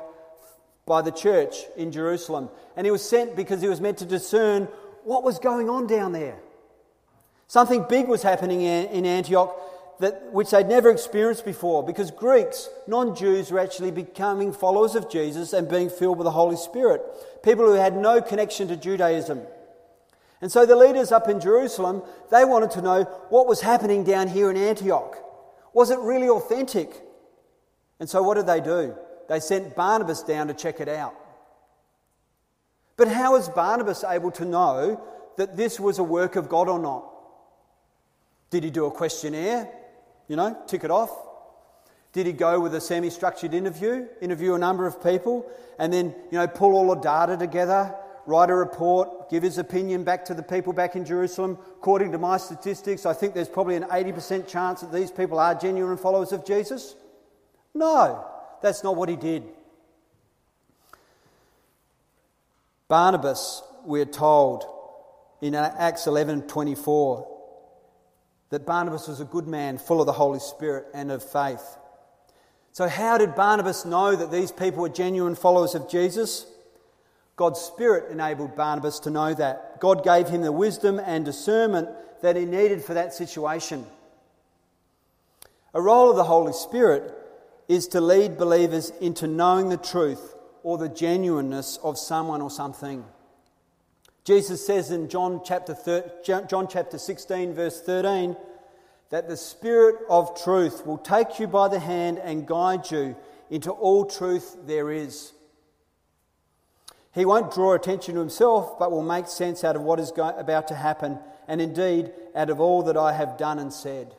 by 0.86 1.02
the 1.02 1.10
church 1.10 1.64
in 1.74 1.90
Jerusalem 1.90 2.48
and 2.76 2.86
he 2.86 2.92
was 2.92 3.02
sent 3.02 3.34
because 3.34 3.60
he 3.60 3.68
was 3.68 3.80
meant 3.80 3.98
to 3.98 4.06
discern 4.06 4.68
what 5.02 5.24
was 5.24 5.40
going 5.40 5.68
on 5.68 5.88
down 5.88 6.12
there. 6.12 6.38
Something 7.48 7.86
big 7.88 8.06
was 8.06 8.22
happening 8.22 8.60
in 8.60 9.04
Antioch 9.04 9.60
that, 10.00 10.32
which 10.32 10.50
they'd 10.50 10.66
never 10.66 10.90
experienced 10.90 11.44
before 11.44 11.82
because 11.82 12.10
Greeks, 12.10 12.68
non 12.86 13.14
Jews, 13.14 13.50
were 13.50 13.58
actually 13.58 13.90
becoming 13.90 14.52
followers 14.52 14.94
of 14.94 15.10
Jesus 15.10 15.52
and 15.52 15.68
being 15.68 15.88
filled 15.88 16.18
with 16.18 16.26
the 16.26 16.32
Holy 16.32 16.56
Spirit. 16.56 17.02
People 17.42 17.66
who 17.66 17.72
had 17.72 17.96
no 17.96 18.20
connection 18.20 18.68
to 18.68 18.76
Judaism. 18.76 19.40
And 20.40 20.52
so 20.52 20.66
the 20.66 20.76
leaders 20.76 21.12
up 21.12 21.28
in 21.28 21.40
Jerusalem, 21.40 22.02
they 22.30 22.44
wanted 22.44 22.70
to 22.72 22.82
know 22.82 23.04
what 23.30 23.46
was 23.46 23.62
happening 23.62 24.04
down 24.04 24.28
here 24.28 24.50
in 24.50 24.56
Antioch. 24.56 25.16
Was 25.72 25.90
it 25.90 25.98
really 25.98 26.28
authentic? 26.28 27.02
And 27.98 28.08
so 28.08 28.22
what 28.22 28.34
did 28.34 28.46
they 28.46 28.60
do? 28.60 28.94
They 29.28 29.40
sent 29.40 29.74
Barnabas 29.74 30.22
down 30.22 30.48
to 30.48 30.54
check 30.54 30.80
it 30.80 30.88
out. 30.88 31.14
But 32.96 33.08
how 33.08 33.32
was 33.32 33.48
Barnabas 33.48 34.04
able 34.04 34.30
to 34.32 34.44
know 34.44 35.02
that 35.36 35.56
this 35.56 35.80
was 35.80 35.98
a 35.98 36.04
work 36.04 36.36
of 36.36 36.48
God 36.48 36.68
or 36.68 36.78
not? 36.78 37.12
Did 38.50 38.64
he 38.64 38.70
do 38.70 38.86
a 38.86 38.90
questionnaire? 38.90 39.68
You 40.28 40.36
know, 40.36 40.56
tick 40.66 40.84
it 40.84 40.90
off. 40.90 41.10
Did 42.12 42.26
he 42.26 42.32
go 42.32 42.60
with 42.60 42.74
a 42.74 42.80
semi 42.80 43.10
structured 43.10 43.52
interview, 43.52 44.06
interview 44.22 44.54
a 44.54 44.58
number 44.58 44.86
of 44.86 45.02
people, 45.02 45.46
and 45.78 45.92
then, 45.92 46.14
you 46.30 46.38
know, 46.38 46.46
pull 46.48 46.72
all 46.72 46.94
the 46.94 47.00
data 47.00 47.36
together, 47.36 47.94
write 48.24 48.48
a 48.48 48.54
report, 48.54 49.28
give 49.28 49.42
his 49.42 49.58
opinion 49.58 50.02
back 50.02 50.24
to 50.24 50.34
the 50.34 50.42
people 50.42 50.72
back 50.72 50.96
in 50.96 51.04
Jerusalem? 51.04 51.58
According 51.76 52.12
to 52.12 52.18
my 52.18 52.38
statistics, 52.38 53.04
I 53.04 53.12
think 53.12 53.34
there's 53.34 53.48
probably 53.48 53.76
an 53.76 53.84
80% 53.84 54.48
chance 54.48 54.80
that 54.80 54.92
these 54.92 55.10
people 55.10 55.38
are 55.38 55.54
genuine 55.54 55.98
followers 55.98 56.32
of 56.32 56.46
Jesus. 56.46 56.96
No, 57.74 58.24
that's 58.62 58.82
not 58.82 58.96
what 58.96 59.10
he 59.10 59.16
did. 59.16 59.44
Barnabas, 62.88 63.62
we're 63.84 64.06
told 64.06 64.64
in 65.42 65.54
Acts 65.54 66.06
11 66.06 66.42
24, 66.42 67.35
that 68.50 68.66
Barnabas 68.66 69.08
was 69.08 69.20
a 69.20 69.24
good 69.24 69.46
man, 69.46 69.78
full 69.78 70.00
of 70.00 70.06
the 70.06 70.12
Holy 70.12 70.38
Spirit 70.38 70.86
and 70.94 71.10
of 71.10 71.22
faith. 71.22 71.76
So, 72.72 72.88
how 72.88 73.18
did 73.18 73.34
Barnabas 73.34 73.84
know 73.84 74.14
that 74.14 74.30
these 74.30 74.52
people 74.52 74.82
were 74.82 74.88
genuine 74.88 75.34
followers 75.34 75.74
of 75.74 75.88
Jesus? 75.88 76.46
God's 77.36 77.60
Spirit 77.60 78.10
enabled 78.10 78.56
Barnabas 78.56 79.00
to 79.00 79.10
know 79.10 79.34
that. 79.34 79.80
God 79.80 80.04
gave 80.04 80.28
him 80.28 80.42
the 80.42 80.52
wisdom 80.52 80.98
and 80.98 81.24
discernment 81.24 81.88
that 82.22 82.36
he 82.36 82.44
needed 82.44 82.82
for 82.82 82.94
that 82.94 83.12
situation. 83.12 83.86
A 85.74 85.80
role 85.80 86.10
of 86.10 86.16
the 86.16 86.24
Holy 86.24 86.54
Spirit 86.54 87.12
is 87.68 87.88
to 87.88 88.00
lead 88.00 88.38
believers 88.38 88.90
into 89.00 89.26
knowing 89.26 89.68
the 89.68 89.76
truth 89.76 90.34
or 90.62 90.78
the 90.78 90.88
genuineness 90.88 91.78
of 91.82 91.98
someone 91.98 92.40
or 92.40 92.50
something. 92.50 93.04
Jesus 94.26 94.66
says 94.66 94.90
in 94.90 95.08
John 95.08 95.40
chapter, 95.44 95.72
thir- 95.72 96.10
John 96.24 96.66
chapter 96.68 96.98
16, 96.98 97.54
verse 97.54 97.80
13, 97.80 98.36
that 99.10 99.28
the 99.28 99.36
Spirit 99.36 100.04
of 100.10 100.42
truth 100.42 100.84
will 100.84 100.98
take 100.98 101.38
you 101.38 101.46
by 101.46 101.68
the 101.68 101.78
hand 101.78 102.18
and 102.18 102.44
guide 102.44 102.90
you 102.90 103.14
into 103.50 103.70
all 103.70 104.04
truth 104.04 104.56
there 104.66 104.90
is. 104.90 105.32
He 107.14 107.24
won't 107.24 107.54
draw 107.54 107.74
attention 107.74 108.14
to 108.14 108.20
himself, 108.20 108.76
but 108.80 108.90
will 108.90 109.00
make 109.00 109.28
sense 109.28 109.62
out 109.62 109.76
of 109.76 109.82
what 109.82 110.00
is 110.00 110.10
go- 110.10 110.36
about 110.36 110.66
to 110.68 110.74
happen, 110.74 111.20
and 111.46 111.60
indeed 111.60 112.10
out 112.34 112.50
of 112.50 112.58
all 112.60 112.82
that 112.82 112.96
I 112.96 113.12
have 113.12 113.38
done 113.38 113.60
and 113.60 113.72
said. 113.72 114.16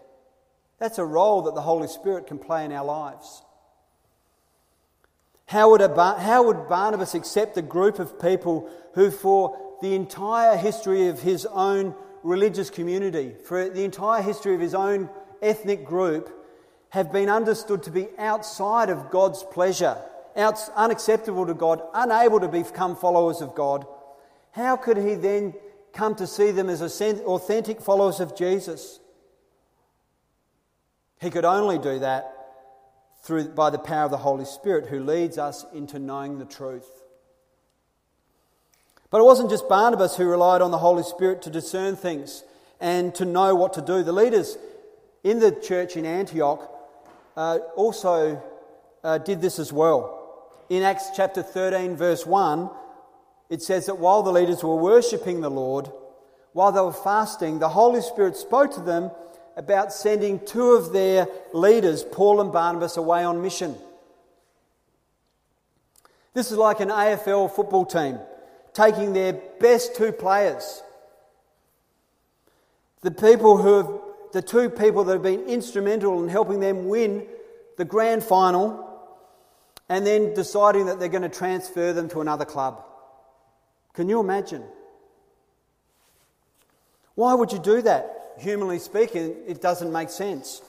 That's 0.80 1.00
a 1.00 1.06
role 1.06 1.42
that 1.42 1.54
the 1.54 1.62
Holy 1.64 1.90
Spirit 1.90 2.28
can 2.28 2.40
play 2.40 2.64
in 2.64 2.72
our 2.72 2.86
lives. 2.86 3.42
How 5.48 5.70
would, 5.72 5.82
Bar- 5.94 6.20
how 6.20 6.44
would 6.44 6.70
Barnabas 6.70 7.14
accept 7.14 7.58
a 7.58 7.62
group 7.62 8.00
of 8.00 8.22
people 8.22 8.70
who, 8.94 9.12
for 9.12 9.67
the 9.82 9.96
entire 9.96 10.58
history 10.58 11.08
of 11.08 11.22
his 11.22 11.46
own 11.46 11.96
religious 12.24 12.70
community, 12.70 13.34
for 13.46 13.70
the 13.70 13.84
entire 13.84 14.22
history 14.22 14.56
of 14.56 14.62
his 14.62 14.74
own 14.74 15.10
ethnic 15.42 15.86
group, 15.86 16.34
have 16.90 17.12
been 17.12 17.30
understood 17.30 17.84
to 17.84 17.92
be 17.92 18.08
outside 18.18 18.90
of 18.90 19.12
God's 19.12 19.44
pleasure, 19.44 19.98
out, 20.36 20.60
unacceptable 20.76 21.46
to 21.46 21.54
God, 21.54 21.82
unable 21.94 22.40
to 22.40 22.48
become 22.48 22.96
followers 22.96 23.42
of 23.42 23.56
God. 23.56 23.86
How 24.52 24.78
could 24.78 24.98
he 24.98 25.16
then 25.16 25.54
come 25.94 26.16
to 26.16 26.28
see 26.28 26.52
them 26.52 26.70
as 26.70 26.82
authentic 26.82 27.82
followers 27.82 28.20
of 28.20 28.36
Jesus? 28.36 29.00
He 31.20 31.30
could 31.30 31.46
only 31.46 31.78
do 31.78 32.00
that 32.00 32.34
through, 33.24 33.50
by 33.50 33.70
the 33.70 33.80
power 33.80 34.06
of 34.06 34.12
the 34.12 34.18
Holy 34.18 34.46
Spirit 34.46 34.88
who 34.88 35.00
leads 35.00 35.38
us 35.38 35.66
into 35.74 36.00
knowing 36.00 36.40
the 36.40 36.46
truth. 36.46 36.90
But 39.10 39.22
it 39.22 39.24
wasn't 39.24 39.50
just 39.50 39.70
Barnabas 39.70 40.18
who 40.18 40.26
relied 40.26 40.62
on 40.62 40.72
the 40.72 40.78
Holy 40.78 41.04
Spirit 41.04 41.42
to 41.44 41.50
discern 41.50 41.96
things 41.96 42.44
and 42.80 43.16
to 43.16 43.26
know 43.26 43.56
what 43.56 43.74
to 43.74 43.82
do. 43.82 44.04
The 44.04 44.12
leaders 44.12 44.58
in 45.24 45.40
the 45.40 45.52
church 45.52 45.96
in 45.96 46.06
Antioch 46.06 46.70
uh, 47.36 47.60
also 47.76 48.42
uh, 49.04 49.18
did 49.20 49.42
this 49.42 49.60
as 49.60 49.72
well. 49.72 50.14
In 50.70 50.84
Acts 50.84 51.12
chapter 51.16 51.42
13, 51.42 51.96
verse 51.96 52.26
1, 52.26 52.70
it 53.50 53.62
says 53.62 53.86
that 53.86 53.98
while 53.98 54.24
the 54.24 54.32
leaders 54.32 54.62
were 54.62 54.76
worshipping 54.76 55.40
the 55.40 55.50
Lord, 55.50 55.90
while 56.52 56.74
they 56.74 56.82
were 56.82 56.92
fasting, 56.92 57.60
the 57.60 57.70
Holy 57.70 58.02
Spirit 58.02 58.36
spoke 58.36 58.74
to 58.74 58.82
them 58.82 59.12
about 59.56 59.94
sending 59.94 60.46
two 60.46 60.72
of 60.72 60.92
their 60.92 61.28
leaders, 61.54 62.04
Paul 62.04 62.42
and 62.42 62.52
Barnabas, 62.52 62.98
away 62.98 63.24
on 63.24 63.42
mission. 63.42 63.76
This 66.34 66.52
is 66.52 66.58
like 66.58 66.82
an 66.82 66.90
AFL 66.90 67.50
football 67.56 67.86
team 67.86 68.20
taking 68.78 69.14
their 69.14 69.34
best 69.34 69.96
two 69.96 70.12
players. 70.12 70.84
The 73.02 73.10
people 73.10 73.58
who 73.58 73.78
have, 73.78 73.90
the 74.34 74.42
two 74.44 74.70
people 74.70 75.04
that 75.06 75.14
have 75.14 75.24
been 75.24 75.46
instrumental 75.46 76.22
in 76.22 76.30
helping 76.30 76.60
them 76.60 76.88
win 76.88 77.26
the 77.78 77.86
grand 77.86 78.24
final 78.24 78.84
and 79.90 80.06
then 80.06 80.36
deciding 80.36 80.86
that 80.86 81.00
they're 81.00 81.10
going 81.10 81.24
to 81.24 81.30
transfer 81.30 81.92
them 81.92 82.08
to 82.10 82.22
another 82.22 82.46
club. 82.46 82.84
Can 83.94 84.10
you 84.10 84.20
imagine? 84.20 84.64
Why 87.16 87.34
would 87.34 87.52
you 87.52 87.60
do 87.60 87.82
that? 87.82 88.36
Humanly 88.38 88.78
speaking, 88.78 89.38
it 89.48 89.60
doesn't 89.60 89.92
make 89.92 90.12
sense. 90.12 90.62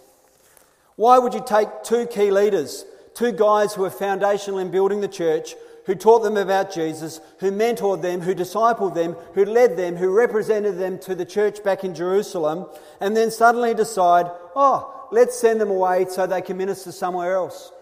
Why 0.96 1.18
would 1.18 1.34
you 1.34 1.44
take 1.46 1.68
two 1.84 2.06
key 2.06 2.30
leaders, 2.30 2.86
two 3.12 3.32
guys 3.32 3.74
who 3.74 3.84
are 3.84 3.90
foundational 3.90 4.60
in 4.60 4.70
building 4.70 5.02
the 5.02 5.08
church, 5.08 5.54
who 5.88 5.94
taught 5.94 6.18
them 6.18 6.36
about 6.36 6.70
Jesus, 6.70 7.18
who 7.40 7.50
mentored 7.50 8.02
them, 8.02 8.20
who 8.20 8.34
discipled 8.34 8.94
them, 8.94 9.16
who 9.32 9.46
led 9.46 9.78
them, 9.78 9.96
who 9.96 10.10
represented 10.10 10.76
them 10.76 10.98
to 10.98 11.14
the 11.14 11.24
church 11.24 11.64
back 11.64 11.82
in 11.82 11.94
Jerusalem, 11.94 12.66
and 13.00 13.16
then 13.16 13.30
suddenly 13.30 13.72
decide, 13.72 14.26
oh, 14.54 15.08
let's 15.10 15.40
send 15.40 15.58
them 15.58 15.70
away 15.70 16.04
so 16.06 16.26
they 16.26 16.42
can 16.42 16.58
minister 16.58 16.92
somewhere 16.92 17.32
else. 17.32 17.72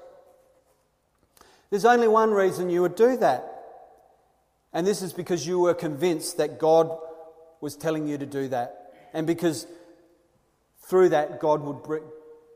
There's 1.71 1.85
only 1.85 2.07
one 2.07 2.31
reason 2.31 2.71
you 2.71 2.83
would 2.83 2.95
do 2.95 3.17
that. 3.17 3.45
And 4.73 4.87
this 4.87 5.03
is 5.03 5.13
because 5.13 5.45
you 5.45 5.59
were 5.59 5.75
convinced 5.75 6.37
that 6.37 6.61
God 6.61 6.97
was 7.61 7.75
telling 7.75 8.07
you 8.07 8.19
to 8.19 8.27
do 8.27 8.47
that. 8.49 8.93
And 9.15 9.27
because 9.27 9.67
through 10.83 11.09
that, 11.09 11.41
God 11.41 11.61
would 11.63 12.03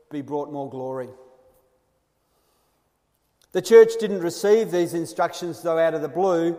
be 0.09 0.21
brought 0.21 0.49
more 0.49 0.69
glory. 0.69 1.09
The 3.53 3.61
church 3.61 3.91
didn't 3.99 4.21
receive 4.21 4.71
these 4.71 4.93
instructions, 4.93 5.61
though, 5.61 5.77
out 5.77 5.93
of 5.93 6.01
the 6.01 6.07
blue. 6.07 6.57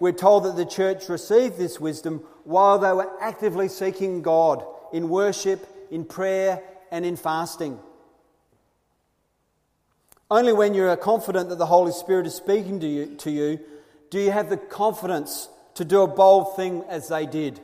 We're 0.00 0.12
told 0.12 0.44
that 0.44 0.56
the 0.56 0.64
church 0.64 1.08
received 1.08 1.58
this 1.58 1.78
wisdom 1.78 2.18
while 2.44 2.78
they 2.78 2.92
were 2.92 3.10
actively 3.20 3.68
seeking 3.68 4.22
God 4.22 4.64
in 4.92 5.08
worship, 5.08 5.66
in 5.90 6.04
prayer, 6.04 6.62
and 6.90 7.04
in 7.04 7.16
fasting. 7.16 7.78
Only 10.30 10.52
when 10.52 10.74
you 10.74 10.84
are 10.88 10.96
confident 10.96 11.50
that 11.50 11.58
the 11.58 11.66
Holy 11.66 11.92
Spirit 11.92 12.26
is 12.26 12.34
speaking 12.34 12.80
to 12.80 12.86
you, 12.86 13.16
to 13.16 13.30
you 13.30 13.60
do 14.10 14.18
you 14.18 14.30
have 14.30 14.48
the 14.48 14.56
confidence 14.56 15.48
to 15.74 15.84
do 15.84 16.02
a 16.02 16.06
bold 16.06 16.56
thing 16.56 16.84
as 16.88 17.08
they 17.08 17.26
did. 17.26 17.60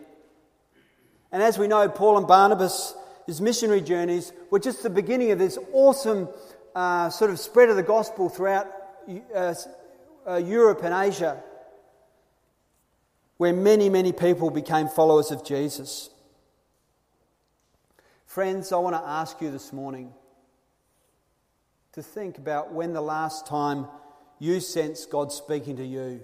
And 1.32 1.42
as 1.42 1.58
we 1.58 1.68
know, 1.68 1.88
Paul 1.88 2.18
and 2.18 2.26
Barnabas' 2.26 2.94
his 3.26 3.40
missionary 3.40 3.80
journeys 3.80 4.32
were 4.50 4.58
just 4.58 4.82
the 4.82 4.90
beginning 4.90 5.30
of 5.30 5.38
this 5.38 5.56
awesome 5.72 6.28
uh, 6.74 7.10
sort 7.10 7.30
of 7.30 7.38
spread 7.38 7.68
of 7.68 7.76
the 7.76 7.82
gospel 7.82 8.28
throughout 8.28 8.66
uh, 9.34 9.54
uh, 10.26 10.36
Europe 10.36 10.82
and 10.82 10.94
Asia, 10.94 11.42
where 13.36 13.52
many, 13.52 13.88
many 13.88 14.12
people 14.12 14.50
became 14.50 14.88
followers 14.88 15.30
of 15.30 15.44
Jesus. 15.44 16.10
Friends, 18.26 18.72
I 18.72 18.76
want 18.76 18.94
to 18.94 19.02
ask 19.02 19.40
you 19.40 19.50
this 19.50 19.72
morning 19.72 20.12
to 21.92 22.02
think 22.02 22.38
about 22.38 22.72
when 22.72 22.92
the 22.92 23.00
last 23.00 23.46
time 23.46 23.86
you 24.38 24.60
sensed 24.60 25.10
God 25.10 25.32
speaking 25.32 25.76
to 25.76 25.84
you. 25.84 26.20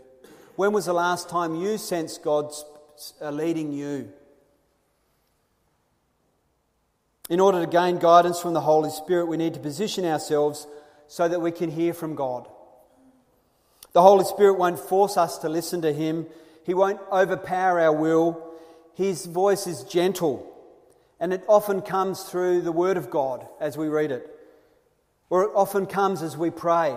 When 0.54 0.72
was 0.72 0.86
the 0.86 0.92
last 0.92 1.28
time 1.28 1.54
you 1.56 1.76
sensed 1.76 2.22
God 2.22 2.52
uh, 3.20 3.30
leading 3.30 3.72
you? 3.72 4.12
In 7.28 7.40
order 7.40 7.61
to 7.61 7.66
gain 7.66 7.99
guidance 7.99 8.40
from 8.40 8.54
the 8.54 8.61
Holy 8.61 8.90
Spirit, 8.90 9.26
we 9.26 9.37
need 9.37 9.54
to 9.54 9.61
position 9.61 10.04
ourselves 10.04 10.66
so 11.09 11.26
that 11.26 11.40
we 11.40 11.50
can 11.50 11.71
hear 11.71 11.92
from 11.92 12.14
God. 12.14 12.49
The 13.92 14.02
Holy 14.02 14.25
Spirit 14.25 14.59
won't 14.59 14.78
force 14.78 15.16
us 15.16 15.38
to 15.38 15.49
listen 15.49 15.83
to 15.83 15.92
Him, 15.92 16.26
He 16.64 16.75
won't 16.75 17.00
overpower 17.11 17.80
our 17.80 17.92
will. 17.92 18.42
His 18.95 19.26
voice 19.26 19.66
is 19.66 19.83
gentle, 19.85 20.54
and 21.18 21.33
it 21.33 21.45
often 21.49 21.83
comes 21.83 22.23
through 22.23 22.62
the 22.62 22.73
Word 22.73 22.97
of 22.97 23.11
God 23.11 23.47
as 23.61 23.76
we 23.76 23.88
read 23.88 24.11
it, 24.11 24.30
or 25.28 25.42
it 25.45 25.50
often 25.54 25.87
comes 25.87 26.23
as 26.23 26.37
we 26.37 26.50
pray. 26.50 26.97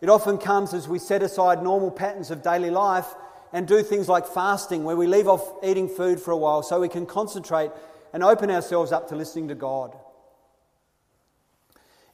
It 0.00 0.08
often 0.08 0.38
comes 0.38 0.74
as 0.74 0.88
we 0.88 0.98
set 0.98 1.22
aside 1.22 1.62
normal 1.62 1.90
patterns 1.90 2.30
of 2.30 2.42
daily 2.42 2.70
life 2.70 3.14
and 3.52 3.68
do 3.68 3.82
things 3.82 4.08
like 4.08 4.26
fasting, 4.26 4.82
where 4.82 4.96
we 4.96 5.06
leave 5.06 5.28
off 5.28 5.62
eating 5.62 5.88
food 5.88 6.20
for 6.20 6.32
a 6.32 6.36
while 6.36 6.62
so 6.62 6.80
we 6.80 6.88
can 6.88 7.06
concentrate 7.06 7.70
and 8.12 8.22
open 8.22 8.50
ourselves 8.50 8.92
up 8.92 9.08
to 9.08 9.16
listening 9.16 9.48
to 9.48 9.54
God. 9.54 9.96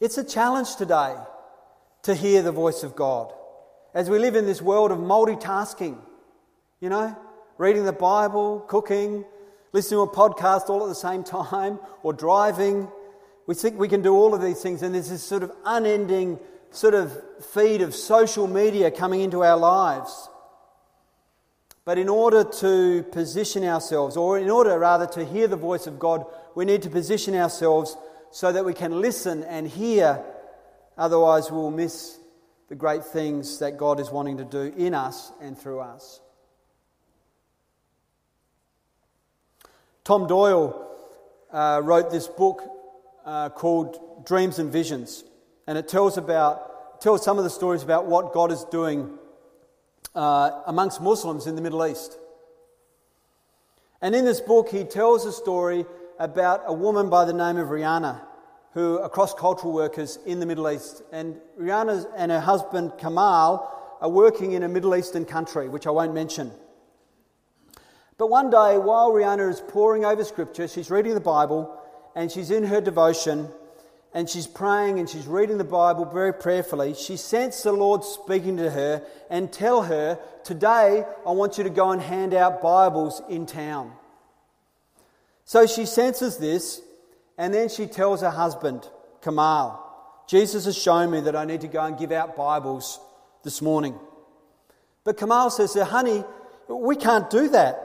It's 0.00 0.19
a 0.19 0.25
challenge 0.25 0.76
today 0.76 1.17
to 2.02 2.14
hear 2.14 2.43
the 2.43 2.52
voice 2.52 2.83
of 2.83 2.95
God 2.95 3.33
as 3.95 4.09
we 4.09 4.19
live 4.19 4.37
in 4.37 4.47
this 4.47 4.62
world 4.62 4.93
of 4.93 4.99
multitasking, 4.99 5.99
you 6.81 6.88
know, 6.88 7.17
reading 7.57 7.85
the 7.85 7.93
Bible, 7.93 8.61
cooking, 8.69 9.25
listening 9.73 9.99
to 9.99 10.02
a 10.11 10.14
podcast 10.14 10.69
all 10.69 10.83
at 10.83 10.88
the 10.88 10.95
same 10.95 11.25
time, 11.50 11.81
or 12.02 12.12
driving. 12.12 12.88
We 13.47 13.55
think 13.55 13.78
we 13.78 13.88
can 13.88 14.02
do 14.02 14.14
all 14.14 14.35
of 14.35 14.43
these 14.43 14.61
things, 14.62 14.82
and 14.82 14.95
there's 14.95 15.11
this 15.11 15.23
sort 15.23 15.43
of 15.43 15.52
unending 15.65 16.39
sort 16.71 16.95
of 16.95 17.13
feed 17.47 17.82
of 17.82 17.95
social 17.95 18.47
media 18.47 18.91
coming 18.91 19.21
into 19.23 19.43
our 19.43 19.56
lives. 19.56 20.28
But 21.88 21.96
in 21.96 22.10
order 22.10 22.44
to 22.44 23.02
position 23.12 23.64
ourselves, 23.64 24.18
or 24.18 24.38
in 24.38 24.50
order 24.50 24.78
rather 24.78 25.06
to 25.06 25.24
hear 25.24 25.48
the 25.48 25.56
voice 25.56 25.86
of 25.86 25.98
God, 25.98 26.26
we 26.54 26.66
need 26.66 26.82
to 26.82 26.90
position 26.90 27.34
ourselves 27.34 27.96
so 28.30 28.52
that 28.52 28.62
we 28.62 28.74
can 28.74 29.00
listen 29.00 29.42
and 29.44 29.66
hear. 29.66 30.22
Otherwise, 30.98 31.50
we'll 31.50 31.70
miss 31.70 32.18
the 32.68 32.74
great 32.74 33.06
things 33.06 33.60
that 33.60 33.78
God 33.78 34.00
is 34.00 34.10
wanting 34.10 34.36
to 34.36 34.44
do 34.44 34.70
in 34.76 34.92
us 34.92 35.32
and 35.40 35.58
through 35.58 35.80
us. 35.80 36.20
Tom 40.04 40.26
Doyle 40.26 40.94
uh, 41.50 41.80
wrote 41.82 42.10
this 42.10 42.28
book 42.28 42.64
uh, 43.24 43.48
called 43.48 44.26
Dreams 44.26 44.58
and 44.58 44.70
Visions, 44.70 45.24
and 45.66 45.78
it 45.78 45.88
tells 45.88 46.18
about 46.18 47.00
tells 47.00 47.24
some 47.24 47.38
of 47.38 47.44
the 47.44 47.50
stories 47.50 47.82
about 47.82 48.04
what 48.04 48.34
God 48.34 48.52
is 48.52 48.64
doing 48.64 49.18
uh, 50.19 50.63
amongst 50.67 51.00
Muslims 51.00 51.47
in 51.47 51.54
the 51.54 51.63
Middle 51.63 51.87
East. 51.87 52.19
And 54.02 54.17
in 54.17 54.25
this 54.25 54.41
book, 54.41 54.69
he 54.69 54.83
tells 54.83 55.25
a 55.25 55.33
story 55.33 55.87
about 56.19 56.63
a 56.67 56.73
woman 56.73 57.09
by 57.09 57.25
the 57.25 57.33
name 57.33 57.57
of 57.57 57.69
Rihanna, 57.69 58.21
who 58.73 58.99
are 58.99 59.09
cross 59.09 59.33
cultural 59.33 59.73
workers 59.73 60.19
in 60.26 60.41
the 60.41 60.47
Middle 60.47 60.69
East. 60.69 61.02
And 61.13 61.41
Rihanna 61.57 62.11
and 62.17 62.33
her 62.33 62.41
husband 62.41 62.93
Kamal 62.99 63.97
are 64.00 64.11
working 64.11 64.52
in 64.52 64.65
a 64.65 64.69
Middle 64.69 64.97
Eastern 64.97 65.25
country, 65.25 65.69
which 65.69 65.87
I 65.87 65.91
won't 65.91 66.15
mention. 66.15 66.50
But 68.17 68.28
one 68.28 68.50
day, 68.50 68.76
while 68.76 69.13
Rihanna 69.13 69.49
is 69.49 69.61
poring 69.61 70.04
over 70.04 70.25
scripture, 70.25 70.67
she's 70.67 70.91
reading 70.91 71.15
the 71.15 71.21
Bible 71.21 71.81
and 72.17 72.28
she's 72.31 72.50
in 72.50 72.65
her 72.65 72.81
devotion, 72.81 73.49
and 74.14 74.28
she's 74.28 74.47
praying 74.47 74.99
and 74.99 75.08
she's 75.08 75.26
reading 75.26 75.58
the 75.58 75.64
Bible 75.64 76.04
very 76.04 76.32
prayerfully, 76.32 76.94
she 76.94 77.16
sensed 77.16 77.62
the 77.64 77.73
Lord 77.73 78.04
speaking 78.04 78.56
to 78.56 78.71
her 78.71 79.02
and 79.28 79.52
tell 79.52 79.82
her, 79.82 80.18
Today 80.44 81.04
I 81.26 81.30
want 81.30 81.58
you 81.58 81.64
to 81.64 81.71
go 81.71 81.90
and 81.90 82.00
hand 82.00 82.34
out 82.34 82.62
Bibles 82.62 83.23
in 83.28 83.47
town. 83.47 83.92
So 85.44 85.66
she 85.66 85.86
senses 85.86 86.38
this 86.38 86.80
and 87.36 87.52
then 87.52 87.68
she 87.68 87.86
tells 87.86 88.23
her 88.23 88.30
husband, 88.30 88.88
Kamal, 89.23 89.84
Jesus 90.28 90.64
has 90.64 90.76
shown 90.76 91.10
me 91.10 91.21
that 91.21 91.36
I 91.36 91.44
need 91.44 91.62
to 91.62 91.68
go 91.68 91.84
and 91.84 91.99
give 91.99 92.12
out 92.12 92.36
Bibles 92.36 93.00
this 93.44 93.62
morning. 93.62 93.99
But 95.04 95.16
Kamal 95.16 95.50
says 95.50 95.75
Honey, 95.75 96.25
we 96.68 96.97
can't 96.97 97.30
do 97.30 97.49
that. 97.49 97.84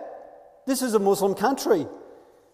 This 0.66 0.82
is 0.82 0.94
a 0.94 1.00
Muslim 1.00 1.36
country. 1.36 1.88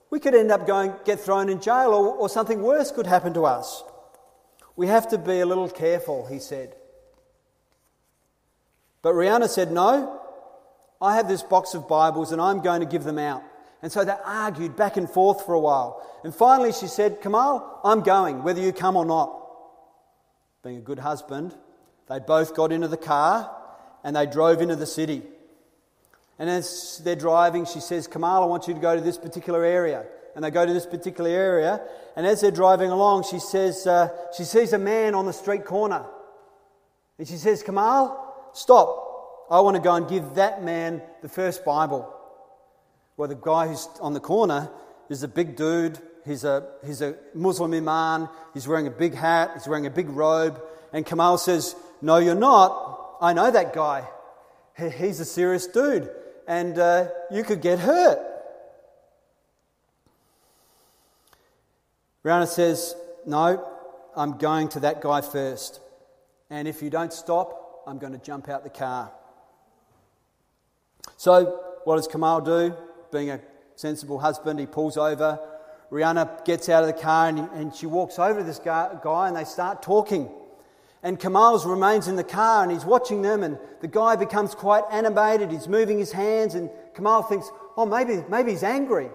We 0.09 0.19
could 0.19 0.33
end 0.33 0.51
up 0.51 0.65
going, 0.65 0.93
get 1.05 1.19
thrown 1.19 1.49
in 1.49 1.61
jail, 1.61 1.93
or, 1.93 2.15
or 2.15 2.29
something 2.29 2.61
worse 2.61 2.91
could 2.91 3.05
happen 3.05 3.33
to 3.35 3.45
us. 3.45 3.83
We 4.75 4.87
have 4.87 5.09
to 5.09 5.17
be 5.17 5.39
a 5.39 5.45
little 5.45 5.69
careful, 5.69 6.25
he 6.25 6.39
said. 6.39 6.75
But 9.01 9.13
Rihanna 9.13 9.49
said, 9.49 9.71
No, 9.71 10.21
I 11.01 11.15
have 11.15 11.27
this 11.27 11.43
box 11.43 11.73
of 11.73 11.87
Bibles 11.87 12.31
and 12.31 12.41
I'm 12.41 12.61
going 12.61 12.81
to 12.81 12.85
give 12.85 13.03
them 13.03 13.17
out. 13.17 13.43
And 13.81 13.91
so 13.91 14.03
they 14.03 14.15
argued 14.25 14.75
back 14.75 14.97
and 14.97 15.09
forth 15.09 15.45
for 15.45 15.53
a 15.53 15.59
while. 15.59 16.05
And 16.23 16.35
finally 16.35 16.73
she 16.73 16.87
said, 16.87 17.21
Kamal, 17.21 17.79
I'm 17.83 18.01
going, 18.01 18.43
whether 18.43 18.61
you 18.61 18.73
come 18.73 18.97
or 18.97 19.05
not. 19.05 19.35
Being 20.63 20.77
a 20.77 20.81
good 20.81 20.99
husband, 20.99 21.55
they 22.09 22.19
both 22.19 22.55
got 22.55 22.73
into 22.73 22.89
the 22.89 22.97
car 22.97 23.55
and 24.03 24.15
they 24.15 24.25
drove 24.25 24.61
into 24.61 24.75
the 24.75 24.85
city. 24.85 25.23
And 26.39 26.49
as 26.49 27.01
they're 27.03 27.17
driving, 27.17 27.65
she 27.65 27.81
says, 27.81 28.07
Kamal, 28.07 28.41
I 28.41 28.45
want 28.45 28.67
you 28.69 28.73
to 28.73 28.79
go 28.79 28.95
to 28.95 29.01
this 29.01 29.17
particular 29.17 29.63
area. 29.65 30.05
And 30.35 30.43
they 30.43 30.51
go 30.51 30.65
to 30.65 30.71
this 30.71 30.85
particular 30.85 31.29
area. 31.29 31.81
And 32.15 32.25
as 32.25 32.39
they're 32.39 32.49
driving 32.49 32.91
along, 32.91 33.25
she 33.29 33.39
says, 33.39 33.85
uh, 33.85 34.07
she 34.37 34.45
sees 34.45 34.71
a 34.71 34.77
man 34.77 35.15
on 35.15 35.25
the 35.25 35.33
street 35.33 35.65
corner. 35.65 36.05
And 37.17 37.27
she 37.27 37.35
says, 37.35 37.61
Kamal, 37.61 38.51
stop. 38.53 39.47
I 39.51 39.59
want 39.59 39.75
to 39.75 39.81
go 39.81 39.93
and 39.95 40.07
give 40.07 40.35
that 40.35 40.63
man 40.63 41.01
the 41.21 41.27
first 41.27 41.65
Bible. 41.65 42.15
Well, 43.17 43.27
the 43.27 43.35
guy 43.35 43.67
who's 43.67 43.89
on 43.99 44.13
the 44.13 44.21
corner 44.21 44.69
is 45.09 45.23
a 45.23 45.27
big 45.27 45.57
dude. 45.57 45.99
He's 46.25 46.45
a, 46.45 46.69
he's 46.85 47.01
a 47.01 47.15
Muslim 47.33 47.73
imam. 47.73 48.29
He's 48.53 48.65
wearing 48.65 48.87
a 48.87 48.91
big 48.91 49.13
hat. 49.13 49.51
He's 49.55 49.67
wearing 49.67 49.87
a 49.87 49.89
big 49.91 50.09
robe. 50.09 50.61
And 50.93 51.05
Kamal 51.05 51.37
says, 51.37 51.75
No, 52.01 52.17
you're 52.17 52.33
not. 52.35 53.17
I 53.19 53.33
know 53.33 53.51
that 53.51 53.73
guy. 53.73 54.07
He's 54.77 55.19
a 55.19 55.25
serious 55.25 55.67
dude 55.67 56.09
and 56.49 56.79
uh, 56.79 57.07
you 57.29 57.43
could 57.43 57.61
get 57.61 57.77
hurt. 57.77 58.19
Rihanna 62.25 62.47
says, 62.47 62.95
No, 63.25 63.63
I'm 64.17 64.37
going 64.39 64.67
to 64.69 64.79
that 64.81 64.99
guy 64.99 65.21
first. 65.21 65.79
And 66.49 66.67
if 66.67 66.81
you 66.81 66.89
don't 66.89 67.13
stop, 67.13 67.83
I'm 67.85 67.99
going 67.99 68.13
to 68.13 68.17
jump 68.17 68.49
out 68.49 68.63
the 68.63 68.71
car. 68.71 69.11
So, 71.17 71.61
what 71.83 71.97
does 71.97 72.07
Kamal 72.07 72.41
do? 72.41 72.75
Being 73.11 73.29
a 73.29 73.39
sensible 73.75 74.17
husband, 74.17 74.59
he 74.59 74.65
pulls 74.65 74.97
over. 74.97 75.39
Rihanna 75.91 76.45
gets 76.45 76.67
out 76.67 76.83
of 76.83 76.87
the 76.87 76.99
car 76.99 77.27
and, 77.29 77.39
and 77.53 77.75
she 77.75 77.85
walks 77.85 78.17
over 78.17 78.39
to 78.39 78.45
this 78.45 78.59
guy, 78.59 78.89
guy 79.03 79.27
and 79.27 79.37
they 79.37 79.43
start 79.43 79.83
talking. 79.83 80.27
And 81.01 81.19
Kamal's 81.19 81.65
remains 81.65 82.07
in 82.07 82.15
the 82.17 82.23
car 82.23 82.63
and 82.63 82.71
he's 82.71 82.83
watching 82.83 83.21
them, 83.21 83.43
and 83.43 83.57
the 83.81 83.87
guy 83.87 84.15
becomes 84.15 84.53
quite 84.53 84.83
animated. 84.91 85.51
He's 85.51 85.67
moving 85.67 85.97
his 85.97 86.11
hands, 86.11 86.55
and 86.55 86.69
Kamal 86.93 87.23
thinks, 87.23 87.49
oh, 87.77 87.85
maybe, 87.85 88.23
maybe 88.29 88.51
he's 88.51 88.63
angry. 88.63 89.09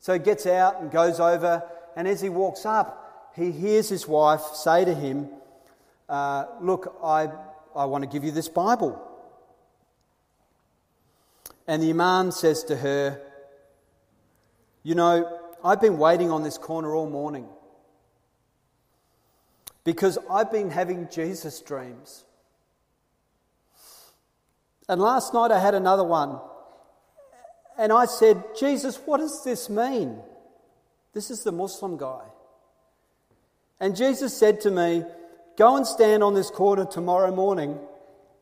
So 0.00 0.12
he 0.12 0.18
gets 0.18 0.46
out 0.46 0.80
and 0.80 0.90
goes 0.90 1.20
over, 1.20 1.62
and 1.96 2.06
as 2.06 2.20
he 2.20 2.28
walks 2.28 2.66
up, 2.66 3.32
he 3.34 3.50
hears 3.50 3.88
his 3.88 4.06
wife 4.06 4.42
say 4.54 4.84
to 4.84 4.94
him, 4.94 5.28
uh, 6.08 6.44
Look, 6.60 6.94
I, 7.02 7.28
I 7.74 7.86
want 7.86 8.04
to 8.04 8.08
give 8.08 8.22
you 8.22 8.30
this 8.30 8.48
Bible. 8.48 9.00
And 11.66 11.82
the 11.82 11.90
Imam 11.90 12.30
says 12.30 12.62
to 12.64 12.76
her, 12.76 13.22
You 14.82 14.94
know, 14.94 15.40
I've 15.64 15.80
been 15.80 15.96
waiting 15.96 16.30
on 16.30 16.42
this 16.42 16.58
corner 16.58 16.94
all 16.94 17.08
morning 17.08 17.48
because 19.84 20.18
I've 20.30 20.50
been 20.50 20.70
having 20.70 21.08
Jesus 21.10 21.60
dreams. 21.60 22.24
And 24.88 25.00
last 25.00 25.32
night 25.32 25.50
I 25.50 25.60
had 25.60 25.74
another 25.74 26.04
one. 26.04 26.40
And 27.78 27.92
I 27.92 28.06
said, 28.06 28.42
Jesus, 28.58 28.96
what 29.04 29.18
does 29.18 29.44
this 29.44 29.68
mean? 29.68 30.18
This 31.12 31.30
is 31.30 31.42
the 31.42 31.52
Muslim 31.52 31.96
guy. 31.96 32.22
And 33.80 33.96
Jesus 33.96 34.36
said 34.36 34.60
to 34.62 34.70
me, 34.70 35.04
Go 35.56 35.76
and 35.76 35.86
stand 35.86 36.22
on 36.22 36.34
this 36.34 36.50
corner 36.50 36.84
tomorrow 36.84 37.32
morning, 37.32 37.78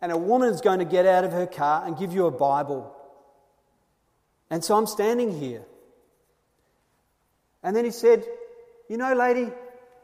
and 0.00 0.11
a 0.11 0.16
woman 0.16 0.48
is 0.48 0.62
going 0.62 0.78
to 0.78 0.85
get 0.85 1.05
out 1.05 1.24
of 1.24 1.33
her 1.33 1.46
car 1.46 1.85
and 1.85 1.98
give 1.98 2.14
you 2.14 2.26
a 2.26 2.31
Bible. 2.31 2.94
And 4.50 4.64
so 4.64 4.76
I'm 4.76 4.87
standing 4.87 5.38
here. 5.38 5.62
And 7.62 7.76
then 7.76 7.85
he 7.85 7.90
said, 7.90 8.24
"You 8.88 8.96
know, 8.96 9.14
lady, 9.14 9.52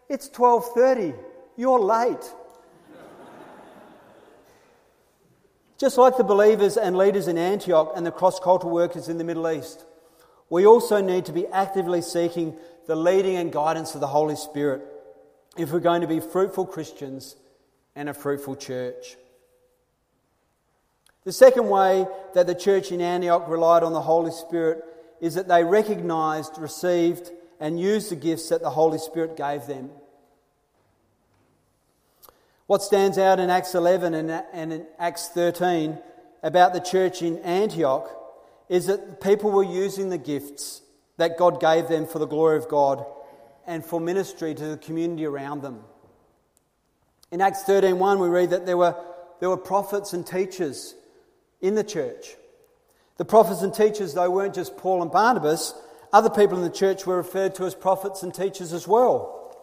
it's 0.08 0.28
12:30. 0.28 1.14
You're 1.58 1.80
late." 1.80 2.32
Just 5.76 5.98
like 5.98 6.16
the 6.16 6.24
believers 6.24 6.76
and 6.76 6.96
leaders 6.96 7.28
in 7.28 7.36
Antioch 7.36 7.92
and 7.94 8.06
the 8.06 8.10
cross 8.10 8.40
cultural 8.40 8.72
workers 8.72 9.08
in 9.08 9.18
the 9.18 9.24
Middle 9.24 9.50
East, 9.50 9.84
we 10.48 10.66
also 10.66 11.00
need 11.00 11.26
to 11.26 11.32
be 11.32 11.46
actively 11.48 12.00
seeking 12.00 12.56
the 12.86 12.96
leading 12.96 13.36
and 13.36 13.52
guidance 13.52 13.94
of 13.94 14.00
the 14.00 14.06
Holy 14.06 14.36
Spirit 14.36 14.82
if 15.56 15.72
we're 15.72 15.80
going 15.80 16.00
to 16.00 16.06
be 16.06 16.20
fruitful 16.20 16.64
Christians 16.64 17.36
and 17.94 18.08
a 18.08 18.14
fruitful 18.14 18.56
church. 18.56 19.16
The 21.24 21.32
second 21.32 21.68
way 21.68 22.06
that 22.34 22.46
the 22.46 22.54
church 22.54 22.92
in 22.92 23.00
Antioch 23.00 23.48
relied 23.48 23.82
on 23.82 23.92
the 23.92 24.00
Holy 24.00 24.30
Spirit 24.30 24.84
is 25.20 25.34
that 25.34 25.48
they 25.48 25.64
recognized, 25.64 26.56
received, 26.58 27.30
and 27.60 27.78
used 27.78 28.10
the 28.10 28.16
gifts 28.16 28.48
that 28.48 28.62
the 28.62 28.70
Holy 28.70 28.98
Spirit 28.98 29.36
gave 29.36 29.66
them. 29.66 29.90
What 32.68 32.82
stands 32.82 33.16
out 33.16 33.40
in 33.40 33.48
Acts 33.48 33.74
11 33.74 34.12
and 34.12 34.72
in 34.72 34.86
Acts 34.98 35.28
13 35.28 35.98
about 36.42 36.74
the 36.74 36.80
church 36.80 37.22
in 37.22 37.38
Antioch 37.38 38.10
is 38.68 38.88
that 38.88 39.22
people 39.22 39.50
were 39.50 39.64
using 39.64 40.10
the 40.10 40.18
gifts 40.18 40.82
that 41.16 41.38
God 41.38 41.62
gave 41.62 41.88
them 41.88 42.06
for 42.06 42.18
the 42.18 42.26
glory 42.26 42.58
of 42.58 42.68
God 42.68 43.06
and 43.66 43.82
for 43.82 43.98
ministry 43.98 44.54
to 44.54 44.66
the 44.66 44.76
community 44.76 45.24
around 45.24 45.62
them. 45.62 45.82
In 47.32 47.40
Acts 47.40 47.62
13:1 47.64 48.20
we 48.20 48.28
read 48.28 48.50
that 48.50 48.66
there 48.66 48.76
were, 48.76 48.94
there 49.40 49.48
were 49.48 49.56
prophets 49.56 50.12
and 50.12 50.26
teachers 50.26 50.94
in 51.62 51.74
the 51.74 51.82
church. 51.82 52.36
The 53.16 53.24
prophets 53.24 53.62
and 53.62 53.72
teachers, 53.72 54.12
though, 54.12 54.28
weren't 54.28 54.54
just 54.54 54.76
Paul 54.76 55.00
and 55.00 55.10
Barnabas. 55.10 55.72
Other 56.12 56.28
people 56.28 56.58
in 56.58 56.64
the 56.64 56.70
church 56.70 57.06
were 57.06 57.16
referred 57.16 57.54
to 57.54 57.64
as 57.64 57.74
prophets 57.74 58.22
and 58.22 58.34
teachers 58.34 58.74
as 58.74 58.86
well. 58.86 59.56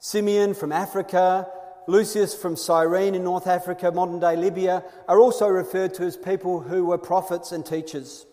Simeon 0.00 0.54
from 0.54 0.72
Africa, 0.72 1.48
Lucius 1.86 2.34
from 2.34 2.56
Cyrene 2.56 3.14
in 3.14 3.24
North 3.24 3.46
Africa, 3.46 3.90
modern 3.90 4.20
day 4.20 4.36
Libya, 4.36 4.84
are 5.08 5.18
also 5.18 5.48
referred 5.48 5.94
to 5.94 6.04
as 6.04 6.16
people 6.16 6.60
who 6.60 6.86
were 6.86 6.98
prophets 6.98 7.52
and 7.52 7.64
teachers. 7.64 8.26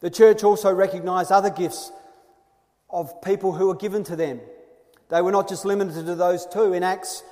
The 0.00 0.10
church 0.10 0.44
also 0.44 0.72
recognized 0.72 1.32
other 1.32 1.50
gifts 1.50 1.90
of 2.90 3.20
people 3.22 3.52
who 3.52 3.66
were 3.66 3.74
given 3.74 4.04
to 4.04 4.16
them. 4.16 4.40
They 5.08 5.22
were 5.22 5.32
not 5.32 5.48
just 5.48 5.64
limited 5.64 6.06
to 6.06 6.14
those 6.14 6.46
two. 6.46 6.72
In 6.72 6.82
Acts 6.82 7.22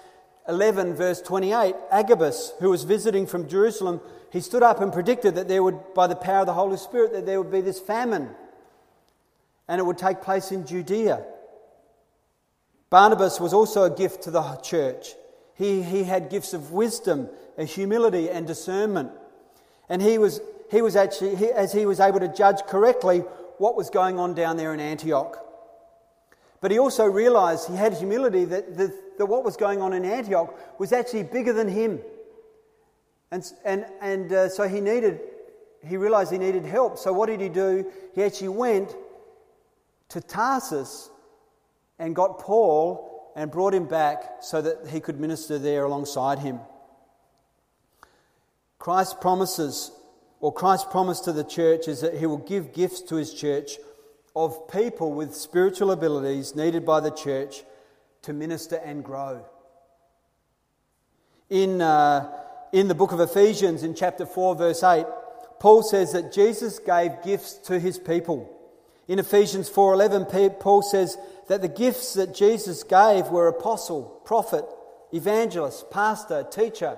11, 0.48 0.94
verse 0.94 1.20
28, 1.22 1.74
Agabus, 1.90 2.52
who 2.60 2.70
was 2.70 2.84
visiting 2.84 3.26
from 3.26 3.48
Jerusalem, 3.48 4.00
he 4.30 4.40
stood 4.40 4.62
up 4.62 4.80
and 4.80 4.92
predicted 4.92 5.36
that 5.36 5.48
there 5.48 5.62
would, 5.62 5.94
by 5.94 6.06
the 6.06 6.16
power 6.16 6.40
of 6.40 6.46
the 6.46 6.54
Holy 6.54 6.76
Spirit, 6.76 7.12
that 7.12 7.26
there 7.26 7.40
would 7.40 7.52
be 7.52 7.60
this 7.60 7.80
famine 7.80 8.30
and 9.68 9.78
it 9.78 9.84
would 9.84 9.98
take 9.98 10.20
place 10.20 10.52
in 10.52 10.66
Judea. 10.66 11.24
Barnabas 12.94 13.40
was 13.40 13.52
also 13.52 13.82
a 13.82 13.90
gift 13.90 14.22
to 14.22 14.30
the 14.30 14.54
church. 14.62 15.16
He, 15.56 15.82
he 15.82 16.04
had 16.04 16.30
gifts 16.30 16.54
of 16.54 16.70
wisdom, 16.70 17.28
humility, 17.58 18.30
and 18.30 18.46
discernment. 18.46 19.10
And 19.88 20.00
he 20.00 20.16
was, 20.16 20.40
he 20.70 20.80
was 20.80 20.94
actually, 20.94 21.34
he, 21.34 21.46
as 21.50 21.72
he 21.72 21.86
was 21.86 21.98
able 21.98 22.20
to 22.20 22.28
judge 22.28 22.60
correctly 22.68 23.24
what 23.58 23.74
was 23.74 23.90
going 23.90 24.20
on 24.20 24.34
down 24.34 24.56
there 24.56 24.72
in 24.72 24.78
Antioch. 24.78 25.44
But 26.60 26.70
he 26.70 26.78
also 26.78 27.04
realized 27.04 27.68
he 27.68 27.74
had 27.74 27.94
humility 27.94 28.44
that, 28.44 28.76
that, 28.76 29.18
that 29.18 29.26
what 29.26 29.42
was 29.42 29.56
going 29.56 29.82
on 29.82 29.92
in 29.92 30.04
Antioch 30.04 30.56
was 30.78 30.92
actually 30.92 31.24
bigger 31.24 31.52
than 31.52 31.66
him. 31.66 31.98
And, 33.32 33.44
and, 33.64 33.86
and 34.02 34.32
uh, 34.32 34.48
so 34.50 34.68
he 34.68 34.80
needed, 34.80 35.18
he 35.84 35.96
realized 35.96 36.30
he 36.30 36.38
needed 36.38 36.64
help. 36.64 36.98
So 36.98 37.12
what 37.12 37.26
did 37.26 37.40
he 37.40 37.48
do? 37.48 37.90
He 38.14 38.22
actually 38.22 38.50
went 38.50 38.94
to 40.10 40.20
Tarsus 40.20 41.10
and 41.98 42.14
got 42.14 42.38
Paul 42.38 43.32
and 43.36 43.50
brought 43.50 43.74
him 43.74 43.86
back 43.86 44.24
so 44.40 44.62
that 44.62 44.88
he 44.88 45.00
could 45.00 45.20
minister 45.20 45.58
there 45.58 45.84
alongside 45.84 46.38
him. 46.38 46.60
Christ 48.78 49.20
promises, 49.20 49.90
or 50.40 50.52
Christ's 50.52 50.86
promise 50.90 51.20
to 51.20 51.32
the 51.32 51.44
church 51.44 51.88
is 51.88 52.00
that 52.00 52.16
he 52.16 52.26
will 52.26 52.38
give 52.38 52.72
gifts 52.72 53.00
to 53.02 53.16
his 53.16 53.32
church 53.32 53.78
of 54.36 54.68
people 54.68 55.12
with 55.12 55.34
spiritual 55.34 55.90
abilities 55.90 56.54
needed 56.54 56.84
by 56.84 57.00
the 57.00 57.10
church 57.10 57.62
to 58.22 58.32
minister 58.32 58.76
and 58.76 59.04
grow. 59.04 59.44
In, 61.50 61.80
uh, 61.80 62.30
in 62.72 62.88
the 62.88 62.94
book 62.94 63.12
of 63.12 63.20
Ephesians, 63.20 63.82
in 63.82 63.94
chapter 63.94 64.26
4, 64.26 64.56
verse 64.56 64.82
8, 64.82 65.06
Paul 65.60 65.82
says 65.82 66.12
that 66.12 66.32
Jesus 66.32 66.78
gave 66.78 67.22
gifts 67.22 67.54
to 67.54 67.78
his 67.78 67.98
people. 67.98 68.50
In 69.06 69.18
Ephesians 69.18 69.68
4:11 69.68 70.58
Paul 70.58 70.82
says 70.82 71.16
that 71.48 71.62
the 71.62 71.68
gifts 71.68 72.14
that 72.14 72.34
Jesus 72.34 72.82
gave 72.82 73.26
were 73.28 73.48
apostle, 73.48 74.20
prophet, 74.24 74.64
evangelist, 75.12 75.90
pastor, 75.90 76.44
teacher. 76.50 76.96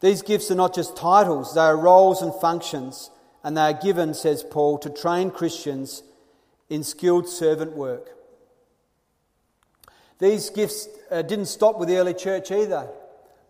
These 0.00 0.22
gifts 0.22 0.50
are 0.50 0.56
not 0.56 0.74
just 0.74 0.96
titles, 0.96 1.54
they 1.54 1.60
are 1.60 1.76
roles 1.76 2.22
and 2.22 2.34
functions 2.34 3.10
and 3.44 3.56
they 3.56 3.62
are 3.62 3.72
given, 3.72 4.14
says 4.14 4.44
Paul, 4.48 4.78
to 4.78 4.90
train 4.90 5.30
Christians 5.30 6.02
in 6.68 6.84
skilled 6.84 7.28
servant 7.28 7.72
work. 7.72 8.10
These 10.18 10.50
gifts 10.50 10.88
uh, 11.10 11.22
didn't 11.22 11.46
stop 11.46 11.78
with 11.78 11.88
the 11.88 11.96
early 11.96 12.14
church 12.14 12.52
either. 12.52 12.88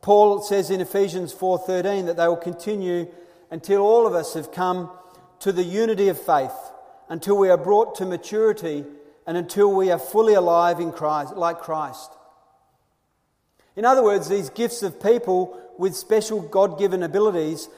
Paul 0.00 0.40
says 0.40 0.70
in 0.70 0.80
Ephesians 0.80 1.34
4:13 1.34 2.06
that 2.06 2.16
they 2.16 2.26
will 2.26 2.36
continue 2.36 3.06
until 3.50 3.82
all 3.82 4.06
of 4.06 4.14
us 4.14 4.34
have 4.34 4.50
come 4.50 4.90
to 5.40 5.52
the 5.52 5.62
unity 5.62 6.08
of 6.08 6.20
faith, 6.20 6.71
until 7.12 7.36
we 7.36 7.50
are 7.50 7.58
brought 7.58 7.94
to 7.94 8.06
maturity 8.06 8.86
and 9.26 9.36
until 9.36 9.70
we 9.70 9.90
are 9.90 9.98
fully 9.98 10.32
alive 10.32 10.80
in 10.80 10.90
Christ 10.90 11.36
like 11.36 11.58
Christ. 11.58 12.10
In 13.76 13.84
other 13.84 14.02
words, 14.02 14.30
these 14.30 14.48
gifts 14.48 14.82
of 14.82 14.98
people 14.98 15.60
with 15.76 15.94
special 15.94 16.40
God-given 16.40 17.02
abilities 17.02 17.68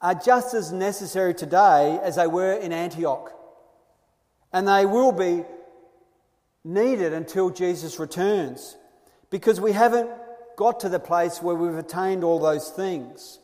are 0.00 0.14
just 0.14 0.54
as 0.54 0.72
necessary 0.72 1.34
today 1.34 2.00
as 2.02 2.16
they 2.16 2.26
were 2.26 2.54
in 2.54 2.72
Antioch. 2.72 3.30
And 4.50 4.66
they 4.66 4.86
will 4.86 5.12
be 5.12 5.44
needed 6.64 7.12
until 7.12 7.50
Jesus 7.50 7.98
returns 7.98 8.78
because 9.28 9.60
we 9.60 9.72
haven't 9.72 10.08
got 10.56 10.80
to 10.80 10.88
the 10.88 10.98
place 10.98 11.42
where 11.42 11.54
we've 11.54 11.76
attained 11.76 12.24
all 12.24 12.38
those 12.38 12.70
things. 12.70 13.40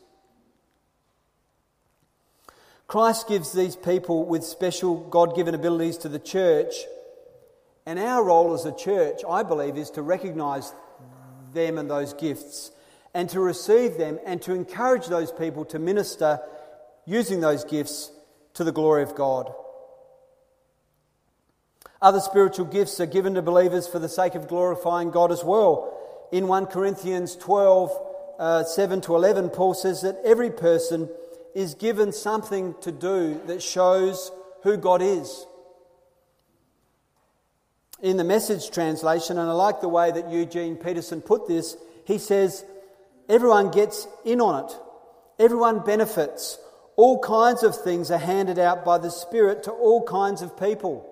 Christ 2.87 3.27
gives 3.27 3.51
these 3.51 3.75
people 3.75 4.25
with 4.25 4.45
special 4.45 4.95
God 5.09 5.35
given 5.35 5.53
abilities 5.53 5.97
to 5.99 6.09
the 6.09 6.19
church, 6.19 6.73
and 7.85 7.99
our 7.99 8.23
role 8.23 8.53
as 8.53 8.65
a 8.65 8.75
church, 8.75 9.21
I 9.29 9.43
believe, 9.43 9.77
is 9.77 9.91
to 9.91 10.01
recognize 10.01 10.73
them 11.53 11.77
and 11.77 11.89
those 11.89 12.13
gifts 12.13 12.71
and 13.13 13.29
to 13.29 13.39
receive 13.39 13.97
them 13.97 14.19
and 14.25 14.41
to 14.43 14.53
encourage 14.53 15.07
those 15.07 15.31
people 15.31 15.65
to 15.65 15.79
minister 15.79 16.39
using 17.05 17.39
those 17.39 17.65
gifts 17.65 18.11
to 18.53 18.63
the 18.63 18.71
glory 18.71 19.03
of 19.03 19.15
God. 19.15 19.51
Other 22.01 22.19
spiritual 22.19 22.65
gifts 22.65 22.99
are 22.99 23.05
given 23.05 23.33
to 23.33 23.41
believers 23.41 23.87
for 23.87 23.99
the 23.99 24.09
sake 24.09 24.35
of 24.35 24.47
glorifying 24.47 25.09
God 25.09 25.31
as 25.31 25.43
well. 25.43 25.97
In 26.31 26.47
1 26.47 26.67
Corinthians 26.67 27.35
12, 27.35 27.91
uh, 28.37 28.63
7 28.63 29.01
to 29.01 29.15
11, 29.15 29.49
Paul 29.49 29.73
says 29.73 30.03
that 30.03 30.21
every 30.23 30.51
person 30.51 31.09
is 31.55 31.73
given 31.75 32.11
something 32.11 32.75
to 32.81 32.91
do 32.91 33.41
that 33.47 33.61
shows 33.61 34.31
who 34.63 34.77
God 34.77 35.01
is. 35.01 35.45
In 38.01 38.17
the 38.17 38.23
message 38.23 38.69
translation, 38.69 39.37
and 39.37 39.49
I 39.49 39.53
like 39.53 39.81
the 39.81 39.89
way 39.89 40.11
that 40.11 40.29
Eugene 40.29 40.75
Peterson 40.75 41.21
put 41.21 41.47
this, 41.47 41.75
he 42.05 42.17
says, 42.17 42.63
Everyone 43.27 43.71
gets 43.71 44.07
in 44.23 44.39
on 44.39 44.65
it. 44.65 44.77
Everyone 45.39 45.83
benefits. 45.83 46.59
All 46.95 47.19
kinds 47.19 47.63
of 47.63 47.75
things 47.75 48.09
are 48.09 48.17
handed 48.17 48.57
out 48.57 48.85
by 48.85 48.97
the 48.97 49.09
Spirit 49.09 49.63
to 49.63 49.71
all 49.71 50.03
kinds 50.03 50.41
of 50.41 50.59
people. 50.59 51.07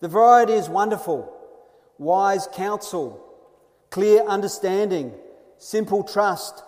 The 0.00 0.08
variety 0.08 0.54
is 0.54 0.68
wonderful. 0.68 1.36
Wise 1.98 2.48
counsel, 2.54 3.22
clear 3.90 4.22
understanding, 4.22 5.12
simple 5.58 6.02
trust, 6.02 6.62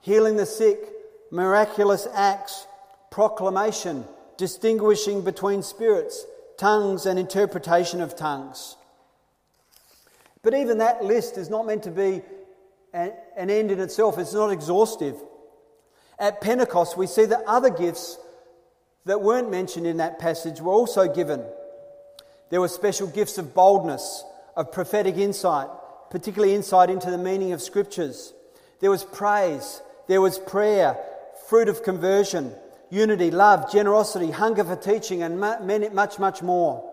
healing 0.00 0.36
the 0.36 0.46
sick, 0.46 0.78
miraculous 1.30 2.06
acts, 2.14 2.66
proclamation, 3.10 4.04
distinguishing 4.36 5.22
between 5.22 5.62
spirits, 5.62 6.24
tongues, 6.56 7.06
and 7.06 7.18
interpretation 7.18 8.00
of 8.00 8.16
tongues. 8.16 8.76
But 10.42 10.54
even 10.54 10.78
that 10.78 11.04
list 11.04 11.36
is 11.36 11.50
not 11.50 11.66
meant 11.66 11.82
to 11.84 11.90
be 11.90 12.22
an 12.92 13.12
end 13.36 13.70
in 13.70 13.80
itself, 13.80 14.18
it's 14.18 14.32
not 14.32 14.50
exhaustive. 14.50 15.16
At 16.18 16.40
Pentecost, 16.40 16.96
we 16.96 17.06
see 17.06 17.26
that 17.26 17.44
other 17.46 17.70
gifts 17.70 18.18
that 19.04 19.20
weren't 19.20 19.50
mentioned 19.50 19.86
in 19.86 19.98
that 19.98 20.18
passage 20.18 20.60
were 20.60 20.72
also 20.72 21.12
given. 21.12 21.44
There 22.50 22.60
were 22.60 22.68
special 22.68 23.06
gifts 23.06 23.38
of 23.38 23.54
boldness, 23.54 24.24
of 24.56 24.72
prophetic 24.72 25.16
insight, 25.16 25.68
particularly 26.10 26.54
insight 26.54 26.90
into 26.90 27.10
the 27.10 27.18
meaning 27.18 27.52
of 27.52 27.62
scriptures. 27.62 28.32
There 28.80 28.90
was 28.90 29.04
praise, 29.04 29.82
there 30.06 30.20
was 30.20 30.38
prayer, 30.38 30.96
fruit 31.48 31.70
of 31.70 31.82
conversion, 31.82 32.52
unity, 32.90 33.30
love, 33.30 33.72
generosity, 33.72 34.30
hunger 34.30 34.62
for 34.64 34.76
teaching, 34.76 35.22
and 35.22 35.40
much, 35.40 36.18
much 36.18 36.42
more. 36.42 36.84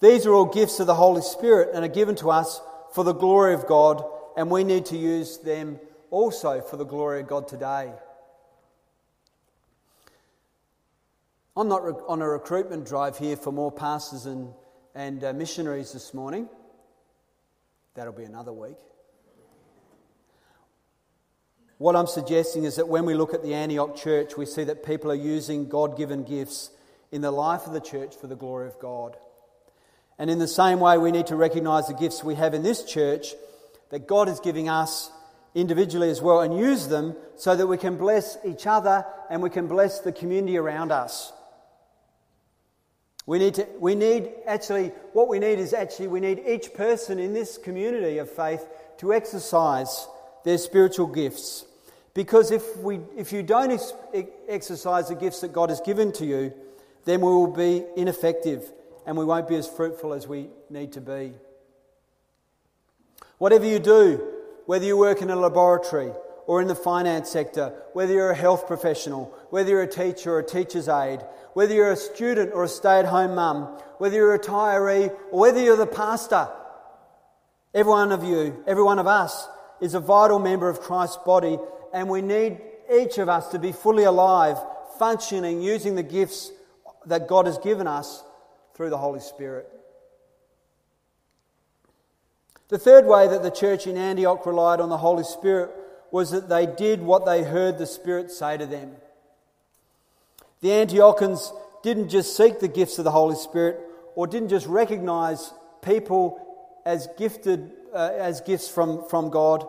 These 0.00 0.26
are 0.26 0.34
all 0.34 0.46
gifts 0.46 0.80
of 0.80 0.88
the 0.88 0.94
Holy 0.96 1.22
Spirit 1.22 1.70
and 1.72 1.84
are 1.84 1.88
given 1.88 2.16
to 2.16 2.30
us 2.30 2.60
for 2.92 3.04
the 3.04 3.12
glory 3.12 3.54
of 3.54 3.68
God, 3.68 4.04
and 4.36 4.50
we 4.50 4.64
need 4.64 4.86
to 4.86 4.96
use 4.96 5.38
them 5.38 5.78
also 6.10 6.60
for 6.60 6.76
the 6.76 6.84
glory 6.84 7.20
of 7.20 7.28
God 7.28 7.46
today. 7.46 7.92
I'm 11.56 11.68
not 11.68 11.82
on 12.08 12.20
a 12.20 12.28
recruitment 12.28 12.84
drive 12.84 13.16
here 13.16 13.36
for 13.36 13.52
more 13.52 13.70
pastors 13.70 14.26
and, 14.26 14.52
and 14.92 15.22
uh, 15.22 15.32
missionaries 15.32 15.92
this 15.92 16.12
morning. 16.12 16.48
That'll 17.94 18.12
be 18.12 18.24
another 18.24 18.52
week. 18.52 18.76
What 21.78 21.94
I'm 21.94 22.06
suggesting 22.06 22.64
is 22.64 22.76
that 22.76 22.88
when 22.88 23.04
we 23.04 23.14
look 23.14 23.34
at 23.34 23.42
the 23.42 23.54
Antioch 23.54 23.96
church, 23.96 24.36
we 24.36 24.46
see 24.46 24.64
that 24.64 24.84
people 24.84 25.10
are 25.10 25.14
using 25.14 25.68
God 25.68 25.96
given 25.96 26.24
gifts 26.24 26.70
in 27.12 27.20
the 27.20 27.30
life 27.30 27.66
of 27.66 27.74
the 27.74 27.80
church 27.80 28.16
for 28.16 28.26
the 28.26 28.36
glory 28.36 28.66
of 28.66 28.78
God. 28.78 29.16
And 30.18 30.30
in 30.30 30.38
the 30.38 30.48
same 30.48 30.80
way, 30.80 30.96
we 30.96 31.10
need 31.10 31.26
to 31.26 31.36
recognize 31.36 31.86
the 31.86 31.94
gifts 31.94 32.24
we 32.24 32.34
have 32.36 32.54
in 32.54 32.62
this 32.62 32.84
church 32.84 33.34
that 33.90 34.06
God 34.06 34.28
is 34.28 34.40
giving 34.40 34.68
us 34.70 35.10
individually 35.54 36.08
as 36.08 36.22
well 36.22 36.40
and 36.40 36.56
use 36.56 36.88
them 36.88 37.14
so 37.36 37.54
that 37.54 37.66
we 37.66 37.76
can 37.76 37.96
bless 37.96 38.38
each 38.44 38.66
other 38.66 39.04
and 39.28 39.42
we 39.42 39.50
can 39.50 39.66
bless 39.66 40.00
the 40.00 40.12
community 40.12 40.56
around 40.56 40.92
us. 40.92 41.32
We 43.26 43.38
need 43.38 43.54
to, 43.54 43.66
we 43.78 43.94
need 43.94 44.30
actually, 44.46 44.88
what 45.12 45.28
we 45.28 45.38
need 45.40 45.58
is 45.58 45.74
actually, 45.74 46.06
we 46.06 46.20
need 46.20 46.42
each 46.46 46.72
person 46.72 47.18
in 47.18 47.34
this 47.34 47.58
community 47.58 48.18
of 48.18 48.30
faith 48.30 48.64
to 48.98 49.12
exercise 49.12 50.06
their 50.46 50.58
spiritual 50.58 51.08
gifts. 51.08 51.64
Because 52.14 52.52
if, 52.52 52.76
we, 52.76 53.00
if 53.16 53.32
you 53.32 53.42
don't 53.42 53.72
ex- 53.72 53.92
exercise 54.48 55.08
the 55.08 55.16
gifts 55.16 55.40
that 55.40 55.52
God 55.52 55.70
has 55.70 55.80
given 55.80 56.12
to 56.12 56.24
you, 56.24 56.54
then 57.04 57.20
we 57.20 57.26
will 57.26 57.52
be 57.52 57.82
ineffective 57.96 58.64
and 59.04 59.16
we 59.16 59.24
won't 59.24 59.48
be 59.48 59.56
as 59.56 59.66
fruitful 59.66 60.14
as 60.14 60.28
we 60.28 60.46
need 60.70 60.92
to 60.92 61.00
be. 61.00 61.32
Whatever 63.38 63.66
you 63.66 63.80
do, 63.80 64.24
whether 64.66 64.84
you 64.84 64.96
work 64.96 65.20
in 65.20 65.30
a 65.30 65.36
laboratory 65.36 66.12
or 66.46 66.62
in 66.62 66.68
the 66.68 66.76
finance 66.76 67.28
sector, 67.28 67.74
whether 67.92 68.12
you're 68.12 68.30
a 68.30 68.36
health 68.36 68.68
professional, 68.68 69.36
whether 69.50 69.70
you're 69.70 69.82
a 69.82 69.88
teacher 69.88 70.34
or 70.34 70.38
a 70.38 70.46
teacher's 70.46 70.88
aide, 70.88 71.24
whether 71.54 71.74
you're 71.74 71.90
a 71.90 71.96
student 71.96 72.52
or 72.54 72.62
a 72.62 72.68
stay 72.68 73.00
at 73.00 73.06
home 73.06 73.34
mum, 73.34 73.64
whether 73.98 74.14
you're 74.14 74.32
a 74.32 74.38
retiree 74.38 75.12
or 75.32 75.40
whether 75.40 75.60
you're 75.60 75.76
the 75.76 75.86
pastor, 75.88 76.48
every 77.74 77.90
one 77.90 78.12
of 78.12 78.22
you, 78.22 78.62
every 78.68 78.84
one 78.84 79.00
of 79.00 79.08
us 79.08 79.48
is 79.80 79.94
a 79.94 80.00
vital 80.00 80.38
member 80.38 80.68
of 80.68 80.80
Christ's 80.80 81.18
body, 81.18 81.58
and 81.92 82.08
we 82.08 82.22
need 82.22 82.60
each 82.92 83.18
of 83.18 83.28
us 83.28 83.48
to 83.48 83.58
be 83.58 83.72
fully 83.72 84.04
alive, 84.04 84.58
functioning, 84.98 85.62
using 85.62 85.94
the 85.94 86.02
gifts 86.02 86.52
that 87.06 87.28
God 87.28 87.46
has 87.46 87.58
given 87.58 87.86
us 87.86 88.22
through 88.74 88.90
the 88.90 88.98
Holy 88.98 89.20
Spirit. 89.20 89.70
The 92.68 92.78
third 92.78 93.06
way 93.06 93.28
that 93.28 93.42
the 93.42 93.50
church 93.50 93.86
in 93.86 93.96
Antioch 93.96 94.44
relied 94.44 94.80
on 94.80 94.88
the 94.88 94.98
Holy 94.98 95.22
Spirit 95.22 95.70
was 96.10 96.30
that 96.30 96.48
they 96.48 96.66
did 96.66 97.00
what 97.00 97.24
they 97.24 97.44
heard 97.44 97.78
the 97.78 97.86
Spirit 97.86 98.30
say 98.30 98.56
to 98.56 98.66
them. 98.66 98.92
The 100.62 100.68
Antiochans 100.70 101.52
didn't 101.82 102.08
just 102.08 102.36
seek 102.36 102.58
the 102.58 102.68
gifts 102.68 102.98
of 102.98 103.04
the 103.04 103.10
Holy 103.12 103.36
Spirit 103.36 103.78
or 104.16 104.26
didn't 104.26 104.48
just 104.48 104.66
recognize 104.66 105.52
people 105.82 106.42
as 106.84 107.08
gifted 107.16 107.70
uh, 107.96 108.12
as 108.18 108.40
gifts 108.42 108.68
from, 108.68 109.08
from 109.08 109.30
God. 109.30 109.66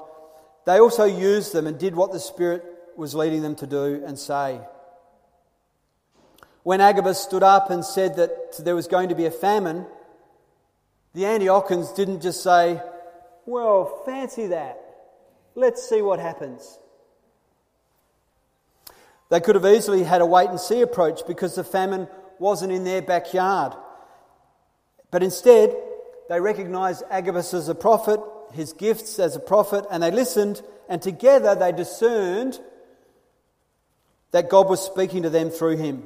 They 0.65 0.79
also 0.79 1.05
used 1.05 1.53
them 1.53 1.65
and 1.65 1.79
did 1.79 1.95
what 1.95 2.11
the 2.11 2.19
Spirit 2.19 2.63
was 2.97 3.15
leading 3.15 3.41
them 3.41 3.55
to 3.55 3.67
do 3.67 4.03
and 4.05 4.19
say. 4.19 4.59
When 6.63 6.81
Agabus 6.81 7.19
stood 7.19 7.43
up 7.43 7.69
and 7.69 7.85
said 7.85 8.17
that 8.17 8.57
there 8.59 8.75
was 8.75 8.87
going 8.87 9.09
to 9.09 9.15
be 9.15 9.25
a 9.25 9.31
famine, 9.31 9.85
the 11.13 11.23
Antiochans 11.23 11.95
didn't 11.95 12.21
just 12.21 12.43
say, 12.43 12.81
Well, 13.45 14.03
fancy 14.05 14.47
that. 14.47 14.77
Let's 15.55 15.87
see 15.87 16.01
what 16.01 16.19
happens. 16.19 16.77
They 19.29 19.39
could 19.39 19.55
have 19.55 19.65
easily 19.65 20.03
had 20.03 20.21
a 20.21 20.25
wait 20.25 20.49
and 20.49 20.59
see 20.59 20.81
approach 20.81 21.25
because 21.25 21.55
the 21.55 21.63
famine 21.63 22.07
wasn't 22.39 22.71
in 22.73 22.83
their 22.83 23.01
backyard. 23.01 23.73
But 25.11 25.23
instead, 25.23 25.75
they 26.29 26.39
recognized 26.39 27.03
Agabus 27.09 27.53
as 27.53 27.69
a 27.69 27.75
prophet, 27.75 28.19
his 28.53 28.73
gifts 28.73 29.19
as 29.19 29.35
a 29.35 29.39
prophet, 29.39 29.85
and 29.89 30.03
they 30.03 30.11
listened, 30.11 30.61
and 30.89 31.01
together 31.01 31.55
they 31.55 31.71
discerned 31.71 32.59
that 34.31 34.49
God 34.49 34.69
was 34.69 34.81
speaking 34.81 35.23
to 35.23 35.29
them 35.29 35.49
through 35.49 35.77
him. 35.77 36.03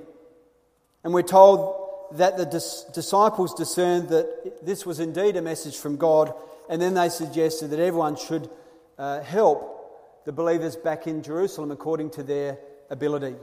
And 1.03 1.13
we're 1.13 1.23
told 1.23 1.77
that 2.13 2.37
the 2.37 2.45
dis- 2.45 2.85
disciples 2.93 3.53
discerned 3.53 4.09
that 4.09 4.65
this 4.65 4.85
was 4.85 4.99
indeed 4.99 5.35
a 5.35 5.41
message 5.41 5.77
from 5.77 5.97
God, 5.97 6.33
and 6.69 6.81
then 6.81 6.93
they 6.93 7.09
suggested 7.09 7.69
that 7.69 7.79
everyone 7.79 8.15
should 8.15 8.49
uh, 8.97 9.21
help 9.21 10.25
the 10.25 10.31
believers 10.31 10.75
back 10.75 11.07
in 11.07 11.23
Jerusalem 11.23 11.71
according 11.71 12.11
to 12.11 12.23
their 12.23 12.59
ability. 12.89 13.35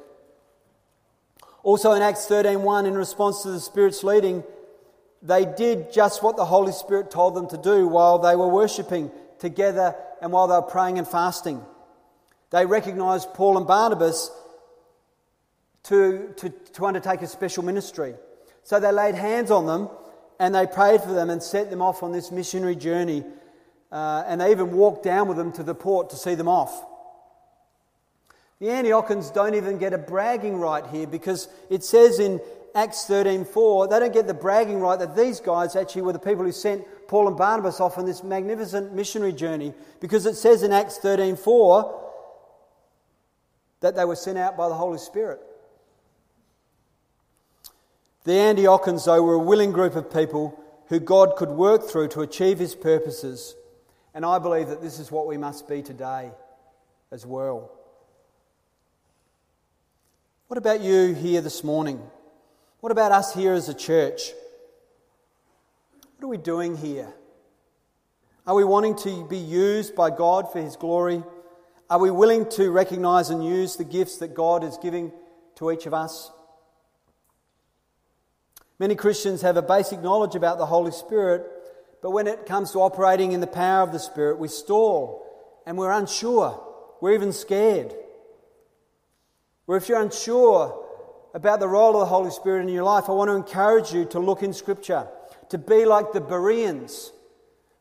Also 1.63 1.93
in 1.93 2.03
Acts 2.03 2.27
13:1 2.27 2.87
in 2.87 2.95
response 2.95 3.43
to 3.43 3.51
the 3.51 3.61
Spirit's 3.61 4.05
leading, 4.05 4.45
they 5.23 5.45
did 5.45 5.93
just 5.93 6.23
what 6.23 6.37
the 6.37 6.45
Holy 6.45 6.73
Spirit 6.73 7.11
told 7.11 7.35
them 7.35 7.49
to 7.49 7.57
do 7.57 7.89
while 7.89 8.19
they 8.19 8.37
were 8.37 8.49
worshipping 8.49 9.11
together 9.39 9.95
and 10.21 10.33
while 10.33 10.47
they 10.49 10.55
were 10.55 10.63
praying 10.63 10.99
and 10.99 11.07
fasting. 11.07 11.61
They 12.51 12.67
recognized 12.67 13.35
Paul 13.35 13.59
and 13.59 13.67
Barnabas 13.67 14.31
to, 15.85 16.33
to, 16.37 16.51
to 16.51 16.87
undertake 16.87 17.23
a 17.23 17.27
special 17.27 17.65
ministry. 17.65 18.15
So 18.63 18.81
they 18.81 18.93
laid 18.93 19.15
hands 19.15 19.51
on 19.51 19.67
them 19.67 19.89
and 20.39 20.55
they 20.55 20.67
prayed 20.67 21.03
for 21.03 21.13
them 21.13 21.31
and 21.31 21.43
sent 21.43 21.71
them 21.71 21.83
off 21.83 22.03
on 22.03 22.13
this 22.13 22.31
missionary 22.31 22.77
journey. 22.77 23.25
Uh, 23.91 24.25
and 24.27 24.41
they 24.41 24.51
even 24.51 24.73
walked 24.73 25.03
down 25.03 25.29
with 25.29 25.37
them 25.37 25.53
to 25.53 25.63
the 25.63 25.75
port 25.75 26.11
to 26.11 26.17
see 26.17 26.35
them 26.35 26.49
off. 26.49 26.85
The 28.61 28.67
Antiochans 28.67 29.33
don't 29.33 29.55
even 29.55 29.79
get 29.79 29.93
a 29.93 29.99
bragging 29.99 30.57
right 30.57 30.85
here 30.87 31.07
because 31.07 31.49
it 31.71 31.85
says 31.85 32.19
in 32.19 32.41
Acts 32.79 33.07
13:4 33.07 33.89
they 33.89 33.99
don't 33.99 34.13
get 34.13 34.29
the 34.29 34.35
bragging 34.35 34.79
right 34.81 34.97
that 35.01 35.17
these 35.17 35.41
guys 35.41 35.75
actually 35.75 36.03
were 36.03 36.13
the 36.13 36.19
people 36.21 36.45
who 36.45 36.53
sent 36.53 36.87
Paul 37.09 37.27
and 37.27 37.37
Barnabas 37.37 37.81
off 37.81 37.99
on 37.99 38.07
this 38.07 38.23
magnificent 38.23 38.93
missionary 38.93 39.33
journey 39.33 39.75
because 39.99 40.27
it 40.27 40.37
says 40.37 40.63
in 40.63 40.71
Acts 40.71 40.97
13:4 40.99 41.93
that 43.81 43.97
they 43.97 44.05
were 44.05 44.15
sent 44.15 44.39
out 44.39 44.57
by 44.57 44.69
the 44.69 44.77
Holy 44.77 44.99
Spirit. 44.99 45.41
The 48.23 48.33
Antiochans, 48.33 49.07
though, 49.07 49.23
were 49.25 49.35
a 49.35 49.39
willing 49.41 49.73
group 49.73 49.97
of 49.97 50.13
people 50.13 50.63
who 50.87 51.01
God 51.01 51.35
could 51.35 51.51
work 51.51 51.83
through 51.83 52.09
to 52.09 52.21
achieve 52.21 52.61
his 52.61 52.77
purposes. 52.77 53.57
And 54.15 54.25
I 54.25 54.39
believe 54.39 54.69
that 54.69 54.83
this 54.83 55.01
is 55.01 55.11
what 55.11 55.27
we 55.27 55.37
must 55.37 55.67
be 55.67 55.83
today 55.83 56.31
as 57.11 57.27
well. 57.27 57.73
What 60.47 60.59
about 60.59 60.81
you 60.81 61.15
here 61.15 61.41
this 61.41 61.65
morning? 61.65 62.01
What 62.81 62.93
about 62.93 63.11
us 63.11 63.35
here 63.35 63.55
as 63.55 63.69
a 63.69 63.75
church? 63.75 64.33
What 66.17 66.27
are 66.27 66.29
we 66.29 66.37
doing 66.37 66.77
here? 66.77 67.13
Are 68.47 68.55
we 68.55 68.63
wanting 68.63 68.95
to 68.99 69.27
be 69.27 69.37
used 69.37 69.97
by 69.97 70.11
God 70.11 70.53
for 70.53 70.63
His 70.63 70.77
glory? 70.77 71.25
Are 71.91 71.99
we 71.99 72.13
willing 72.13 72.49
to 72.51 72.71
recognize 72.71 73.31
and 73.31 73.45
use 73.45 73.75
the 73.75 73.85
gifts 73.85 74.19
that 74.19 74.33
God 74.33 74.63
is 74.63 74.79
giving 74.81 75.11
to 75.57 75.73
each 75.73 75.87
of 75.87 75.95
us? 75.95 76.31
Many 78.79 78.95
Christians 78.95 79.43
have 79.43 79.57
a 79.57 79.63
basic 79.63 80.01
knowledge 80.01 80.37
about 80.37 80.59
the 80.59 80.67
Holy 80.67 80.93
Spirit, 80.93 81.51
but 82.01 82.13
when 82.13 82.29
it 82.29 82.47
comes 82.47 82.71
to 82.73 82.79
operating 82.79 83.33
in 83.33 83.41
the 83.41 83.49
power 83.49 83.83
of 83.83 83.91
the 83.91 83.99
Spirit, 83.99 84.39
we 84.39 84.47
stall 84.47 85.27
and 85.67 85.77
we're 85.77 85.91
unsure. 85.91 86.65
We're 87.01 87.15
even 87.15 87.33
scared. 87.33 87.93
Or 89.67 89.77
if 89.77 89.89
you're 89.89 90.01
unsure 90.01 90.88
about 91.35 91.61
the 91.61 91.69
role 91.69 91.95
of 91.95 92.01
the 92.01 92.07
Holy 92.07 92.31
Spirit 92.31 92.63
in 92.63 92.69
your 92.69 92.85
life, 92.85 93.09
I 93.09 93.13
want 93.13 93.29
to 93.29 93.37
encourage 93.37 93.93
you 93.93 94.05
to 94.07 94.19
look 94.19 94.43
in 94.43 94.53
Scripture, 94.53 95.07
to 95.51 95.59
be 95.59 95.85
like 95.85 96.13
the 96.13 96.21
Bereans 96.21 97.13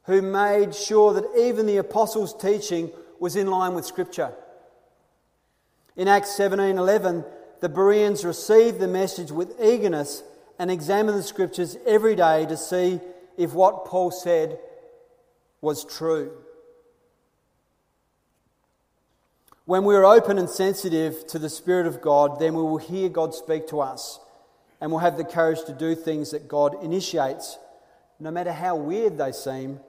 who 0.04 0.22
made 0.22 0.74
sure 0.74 1.14
that 1.14 1.26
even 1.38 1.66
the 1.66 1.78
apostles' 1.78 2.34
teaching 2.34 2.92
was 3.20 3.36
in 3.36 3.48
line 3.48 3.74
with 3.74 3.86
Scripture. 3.86 4.34
In 5.96 6.08
Acts 6.08 6.38
17:11, 6.38 7.26
the 7.60 7.70
Bereans 7.70 8.24
received 8.24 8.80
the 8.80 8.88
message 8.88 9.32
with 9.32 9.60
eagerness 9.62 10.24
and 10.60 10.72
examined 10.72 11.18
the 11.18 11.24
Scriptures 11.24 11.78
every 11.86 12.16
day 12.16 12.46
to 12.46 12.56
see 12.56 13.02
if 13.36 13.54
what 13.54 13.86
Paul 13.86 14.12
said 14.12 14.60
was 15.62 15.84
true. 15.84 16.32
When 19.68 19.84
we 19.84 19.96
are 19.96 20.06
open 20.06 20.38
and 20.38 20.50
sensitive 20.50 21.28
to 21.28 21.40
the 21.40 21.50
Spirit 21.50 21.88
of 21.88 22.00
God, 22.00 22.40
then 22.40 22.54
we 22.54 22.62
will 22.62 22.78
hear 22.78 23.10
God 23.10 23.36
speak 23.36 23.68
to 23.68 23.82
us 23.82 24.18
and 24.80 24.90
we'll 24.90 25.02
have 25.02 25.18
the 25.18 25.26
courage 25.26 25.62
to 25.66 25.74
do 25.74 25.94
things 25.94 26.32
that 26.32 26.48
God 26.48 26.82
initiates, 26.82 27.60
no 28.18 28.32
matter 28.32 28.54
how 28.54 28.78
weird 28.78 29.18
they 29.18 29.34
seem. 29.34 29.82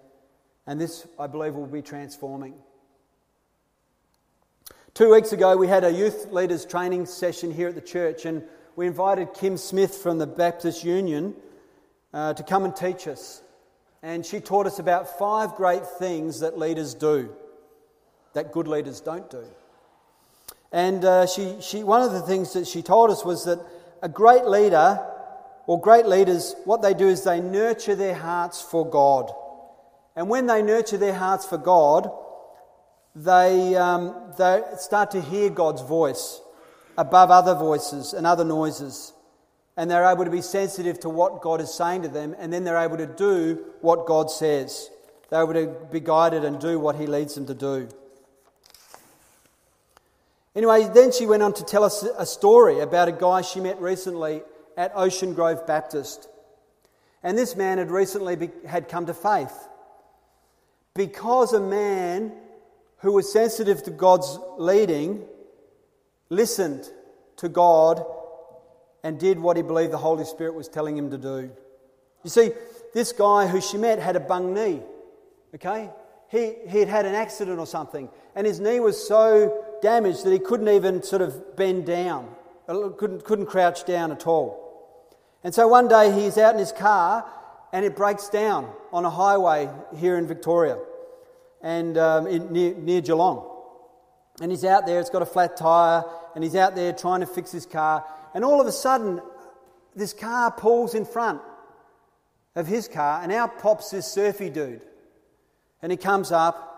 And 0.66 0.80
this, 0.80 1.06
I 1.16 1.28
believe, 1.28 1.54
will 1.54 1.68
be 1.68 1.80
transforming. 1.80 2.54
Two 4.94 5.12
weeks 5.12 5.30
ago, 5.30 5.56
we 5.56 5.68
had 5.68 5.84
a 5.84 5.92
youth 5.92 6.26
leaders 6.32 6.64
training 6.64 7.06
session 7.06 7.52
here 7.52 7.68
at 7.68 7.76
the 7.76 7.80
church, 7.80 8.26
and 8.26 8.42
we 8.74 8.88
invited 8.88 9.32
Kim 9.32 9.56
Smith 9.56 9.94
from 9.94 10.18
the 10.18 10.26
Baptist 10.26 10.82
Union 10.82 11.36
uh, 12.12 12.34
to 12.34 12.42
come 12.42 12.64
and 12.64 12.74
teach 12.74 13.06
us. 13.06 13.44
And 14.02 14.26
she 14.26 14.40
taught 14.40 14.66
us 14.66 14.80
about 14.80 15.20
five 15.20 15.54
great 15.54 15.86
things 15.86 16.40
that 16.40 16.58
leaders 16.58 16.94
do, 16.94 17.32
that 18.32 18.50
good 18.50 18.66
leaders 18.66 19.00
don't 19.00 19.30
do. 19.30 19.44
And 20.72 21.04
uh, 21.04 21.26
she, 21.26 21.56
she, 21.60 21.82
one 21.82 22.02
of 22.02 22.12
the 22.12 22.20
things 22.22 22.52
that 22.52 22.66
she 22.66 22.82
told 22.82 23.10
us 23.10 23.24
was 23.24 23.44
that 23.44 23.58
a 24.02 24.08
great 24.08 24.44
leader, 24.44 25.04
or 25.66 25.80
great 25.80 26.06
leaders, 26.06 26.54
what 26.64 26.82
they 26.82 26.94
do 26.94 27.08
is 27.08 27.24
they 27.24 27.40
nurture 27.40 27.94
their 27.94 28.14
hearts 28.14 28.62
for 28.62 28.88
God. 28.88 29.30
And 30.16 30.28
when 30.28 30.46
they 30.46 30.62
nurture 30.62 30.98
their 30.98 31.14
hearts 31.14 31.46
for 31.46 31.58
God, 31.58 32.10
they, 33.14 33.76
um, 33.76 34.32
they 34.38 34.62
start 34.78 35.10
to 35.12 35.20
hear 35.20 35.50
God's 35.50 35.82
voice 35.82 36.40
above 36.96 37.30
other 37.30 37.54
voices 37.54 38.12
and 38.12 38.26
other 38.26 38.44
noises. 38.44 39.12
And 39.76 39.90
they're 39.90 40.10
able 40.10 40.24
to 40.24 40.30
be 40.30 40.42
sensitive 40.42 40.98
to 41.00 41.08
what 41.08 41.40
God 41.40 41.60
is 41.60 41.72
saying 41.72 42.02
to 42.02 42.08
them, 42.08 42.34
and 42.38 42.52
then 42.52 42.64
they're 42.64 42.78
able 42.78 42.96
to 42.96 43.06
do 43.06 43.64
what 43.80 44.06
God 44.06 44.30
says. 44.30 44.90
They're 45.30 45.42
able 45.42 45.54
to 45.54 45.86
be 45.92 46.00
guided 46.00 46.44
and 46.44 46.58
do 46.58 46.80
what 46.80 46.96
He 46.96 47.06
leads 47.06 47.34
them 47.34 47.46
to 47.46 47.54
do. 47.54 47.88
Anyway, 50.58 50.90
then 50.92 51.12
she 51.12 51.24
went 51.24 51.40
on 51.40 51.52
to 51.52 51.64
tell 51.64 51.84
us 51.84 52.02
a 52.02 52.26
story 52.26 52.80
about 52.80 53.06
a 53.06 53.12
guy 53.12 53.42
she 53.42 53.60
met 53.60 53.80
recently 53.80 54.42
at 54.76 54.90
Ocean 54.96 55.32
Grove 55.32 55.64
Baptist. 55.68 56.28
And 57.22 57.38
this 57.38 57.54
man 57.54 57.78
had 57.78 57.92
recently 57.92 58.34
be, 58.34 58.50
had 58.66 58.88
come 58.88 59.06
to 59.06 59.14
faith 59.14 59.56
because 60.96 61.52
a 61.52 61.60
man 61.60 62.32
who 62.96 63.12
was 63.12 63.32
sensitive 63.32 63.84
to 63.84 63.92
God's 63.92 64.36
leading 64.56 65.24
listened 66.28 66.90
to 67.36 67.48
God 67.48 68.04
and 69.04 69.16
did 69.16 69.38
what 69.38 69.56
he 69.56 69.62
believed 69.62 69.92
the 69.92 69.96
Holy 69.96 70.24
Spirit 70.24 70.54
was 70.54 70.66
telling 70.66 70.96
him 70.96 71.12
to 71.12 71.18
do. 71.18 71.52
You 72.24 72.30
see, 72.30 72.50
this 72.94 73.12
guy 73.12 73.46
who 73.46 73.60
she 73.60 73.78
met 73.78 74.00
had 74.00 74.16
a 74.16 74.20
bung 74.20 74.54
knee, 74.54 74.82
okay? 75.54 75.88
He, 76.32 76.54
he 76.66 76.80
had 76.80 76.88
had 76.88 77.06
an 77.06 77.14
accident 77.14 77.60
or 77.60 77.66
something, 77.66 78.08
and 78.38 78.46
his 78.46 78.60
knee 78.60 78.78
was 78.78 78.96
so 79.04 79.64
damaged 79.82 80.24
that 80.24 80.30
he 80.32 80.38
couldn't 80.38 80.68
even 80.68 81.02
sort 81.02 81.22
of 81.22 81.56
bend 81.56 81.84
down, 81.86 82.28
couldn't, 82.68 83.24
couldn't 83.24 83.46
crouch 83.46 83.84
down 83.84 84.12
at 84.12 84.28
all. 84.28 84.96
And 85.42 85.52
so 85.52 85.66
one 85.66 85.88
day 85.88 86.12
he's 86.12 86.38
out 86.38 86.54
in 86.54 86.60
his 86.60 86.70
car 86.70 87.28
and 87.72 87.84
it 87.84 87.96
breaks 87.96 88.28
down 88.28 88.72
on 88.92 89.04
a 89.04 89.10
highway 89.10 89.68
here 89.96 90.16
in 90.16 90.28
Victoria 90.28 90.78
and 91.62 91.98
um, 91.98 92.28
in, 92.28 92.52
near, 92.52 92.74
near 92.76 93.00
Geelong. 93.00 93.44
And 94.40 94.52
he's 94.52 94.64
out 94.64 94.86
there, 94.86 95.00
it's 95.00 95.10
got 95.10 95.22
a 95.22 95.26
flat 95.26 95.56
tyre, 95.56 96.04
and 96.36 96.44
he's 96.44 96.54
out 96.54 96.76
there 96.76 96.92
trying 96.92 97.22
to 97.22 97.26
fix 97.26 97.50
his 97.50 97.66
car. 97.66 98.04
And 98.34 98.44
all 98.44 98.60
of 98.60 98.68
a 98.68 98.72
sudden, 98.72 99.20
this 99.96 100.12
car 100.12 100.52
pulls 100.52 100.94
in 100.94 101.06
front 101.06 101.40
of 102.54 102.68
his 102.68 102.86
car, 102.86 103.20
and 103.20 103.32
out 103.32 103.58
pops 103.58 103.90
this 103.90 104.06
surfy 104.06 104.48
dude. 104.48 104.82
And 105.82 105.90
he 105.90 105.98
comes 105.98 106.30
up 106.30 106.68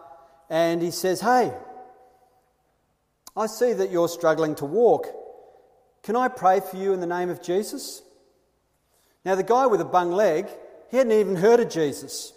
and 0.51 0.83
he 0.83 0.91
says, 0.91 1.21
Hey, 1.21 1.53
I 3.37 3.47
see 3.47 3.73
that 3.73 3.91
you're 3.91 4.09
struggling 4.09 4.57
to 4.57 4.67
walk. 4.67 5.07
Can 6.03 6.17
I 6.17 6.29
pray 6.29 6.61
for 6.61 6.77
you 6.77 6.93
in 6.93 7.01
the 7.01 7.07
name 7.07 7.31
of 7.31 7.41
Jesus? 7.41 8.03
Now, 9.25 9.35
the 9.35 9.43
guy 9.43 9.67
with 9.67 9.81
a 9.81 9.85
bung 9.87 10.11
leg, 10.11 10.49
he 10.91 10.97
hadn't 10.97 11.13
even 11.13 11.37
heard 11.37 11.61
of 11.61 11.71
Jesus. 11.71 12.33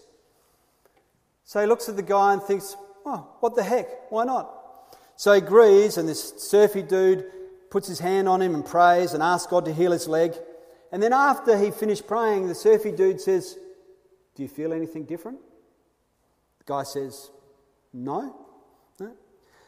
So 1.45 1.60
he 1.60 1.65
looks 1.65 1.89
at 1.89 1.95
the 1.95 2.04
guy 2.04 2.34
and 2.34 2.41
thinks, 2.41 2.76
oh, 3.06 3.28
what 3.39 3.56
the 3.56 3.63
heck? 3.63 4.12
Why 4.12 4.26
not? 4.26 4.52
So 5.15 5.32
he 5.34 5.39
agrees, 5.39 5.97
and 5.97 6.08
this 6.08 6.34
surfy 6.38 6.82
dude 6.82 7.26
puts 7.69 7.88
his 7.88 7.99
hand 7.99 8.30
on 8.30 8.41
him 8.41 8.54
and 8.54 8.65
prays 8.65 9.13
and 9.13 9.23
asks 9.23 9.47
God 9.47 9.65
to 9.65 9.73
heal 9.73 9.91
his 9.91 10.08
leg. 10.08 10.36
And 10.91 11.02
then 11.02 11.13
after 11.13 11.58
he 11.58 11.71
finished 11.71 12.06
praying, 12.06 12.47
the 12.47 12.56
surfy 12.56 12.91
dude 12.91 13.19
says, 13.19 13.58
Do 14.36 14.43
you 14.43 14.49
feel 14.49 14.73
anything 14.73 15.06
different? 15.06 15.39
The 16.60 16.65
guy 16.65 16.84
says, 16.84 17.32
No. 17.93 18.36
no. 18.99 19.12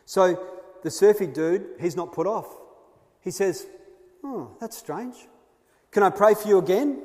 So 0.05 0.43
the 0.83 0.91
surfy 0.91 1.27
dude, 1.27 1.67
he's 1.79 1.95
not 1.95 2.11
put 2.11 2.27
off. 2.27 2.47
He 3.21 3.31
says, 3.31 3.65
Oh, 4.23 4.57
that's 4.59 4.75
strange. 4.75 5.15
Can 5.91 6.01
I 6.03 6.09
pray 6.09 6.33
for 6.33 6.47
you 6.47 6.57
again? 6.57 6.99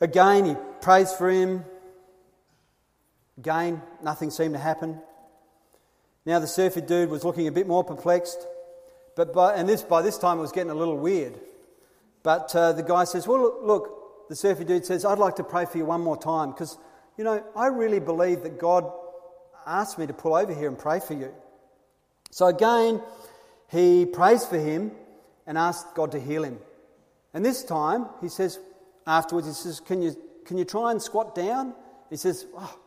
Again, 0.00 0.44
he 0.44 0.54
prays 0.82 1.12
for 1.12 1.30
him. 1.30 1.64
Again, 3.38 3.80
nothing 4.02 4.30
seemed 4.30 4.54
to 4.54 4.60
happen. 4.60 5.00
Now 6.26 6.38
the 6.40 6.46
surfy 6.46 6.82
dude 6.82 7.08
was 7.08 7.24
looking 7.24 7.48
a 7.48 7.52
bit 7.52 7.66
more 7.66 7.82
perplexed, 7.82 8.46
but 9.16 9.32
by, 9.32 9.54
and 9.54 9.68
this 9.68 9.82
by 9.82 10.02
this 10.02 10.18
time 10.18 10.38
it 10.38 10.42
was 10.42 10.52
getting 10.52 10.70
a 10.70 10.74
little 10.74 10.96
weird. 10.96 11.40
But 12.22 12.54
uh, 12.54 12.72
the 12.72 12.82
guy 12.82 13.04
says, 13.04 13.26
"Well, 13.26 13.40
look, 13.40 13.60
look." 13.62 14.00
The 14.28 14.36
surfy 14.36 14.64
dude 14.64 14.86
says, 14.86 15.04
"I'd 15.04 15.18
like 15.18 15.36
to 15.36 15.44
pray 15.44 15.66
for 15.66 15.76
you 15.76 15.84
one 15.84 16.00
more 16.00 16.16
time 16.16 16.50
because, 16.50 16.78
you 17.18 17.24
know, 17.24 17.44
I 17.54 17.66
really 17.66 18.00
believe 18.00 18.42
that 18.42 18.58
God 18.58 18.90
asked 19.66 19.98
me 19.98 20.06
to 20.06 20.14
pull 20.14 20.34
over 20.34 20.54
here 20.54 20.68
and 20.68 20.78
pray 20.78 21.00
for 21.00 21.14
you." 21.14 21.32
So 22.30 22.46
again, 22.46 23.00
he 23.70 24.06
prays 24.06 24.44
for 24.44 24.58
him 24.58 24.92
and 25.46 25.58
asks 25.58 25.90
God 25.94 26.12
to 26.12 26.20
heal 26.20 26.44
him. 26.44 26.58
And 27.32 27.44
this 27.44 27.64
time, 27.64 28.06
he 28.20 28.28
says, 28.28 28.58
afterwards, 29.06 29.46
he 29.46 29.52
says, 29.52 29.80
Can 29.80 30.02
you, 30.02 30.16
can 30.44 30.58
you 30.58 30.64
try 30.64 30.90
and 30.90 31.02
squat 31.02 31.34
down? 31.34 31.74
He 32.10 32.16
says, 32.16 32.46
oh, 32.56 32.78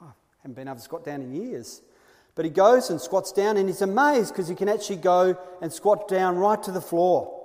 I 0.00 0.06
haven't 0.42 0.54
been 0.54 0.68
able 0.68 0.76
to 0.76 0.82
squat 0.82 1.04
down 1.04 1.22
in 1.22 1.32
years. 1.32 1.80
But 2.34 2.44
he 2.44 2.50
goes 2.50 2.90
and 2.90 3.00
squats 3.00 3.32
down, 3.32 3.56
and 3.56 3.68
he's 3.68 3.82
amazed 3.82 4.32
because 4.32 4.48
he 4.48 4.54
can 4.54 4.68
actually 4.68 4.96
go 4.96 5.38
and 5.62 5.72
squat 5.72 6.08
down 6.08 6.36
right 6.36 6.60
to 6.64 6.72
the 6.72 6.80
floor. 6.80 7.40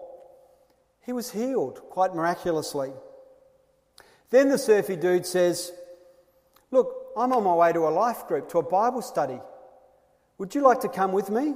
He 1.06 1.14
was 1.14 1.32
healed 1.32 1.80
quite 1.90 2.14
miraculously. 2.14 2.92
Then 4.32 4.50
the 4.50 4.58
surfy 4.58 4.96
dude 4.96 5.26
says, 5.26 5.72
Look, 6.72 6.99
I'm 7.18 7.34
on 7.34 7.44
my 7.44 7.54
way 7.54 7.74
to 7.74 7.88
a 7.88 7.90
life 7.90 8.28
group, 8.28 8.50
to 8.50 8.60
a 8.60 8.64
Bible 8.64 9.02
study. 9.02 9.40
Would 10.38 10.56
you 10.56 10.62
like 10.62 10.82
to 10.82 10.90
come 10.90 11.12
with 11.12 11.30
me? 11.30 11.54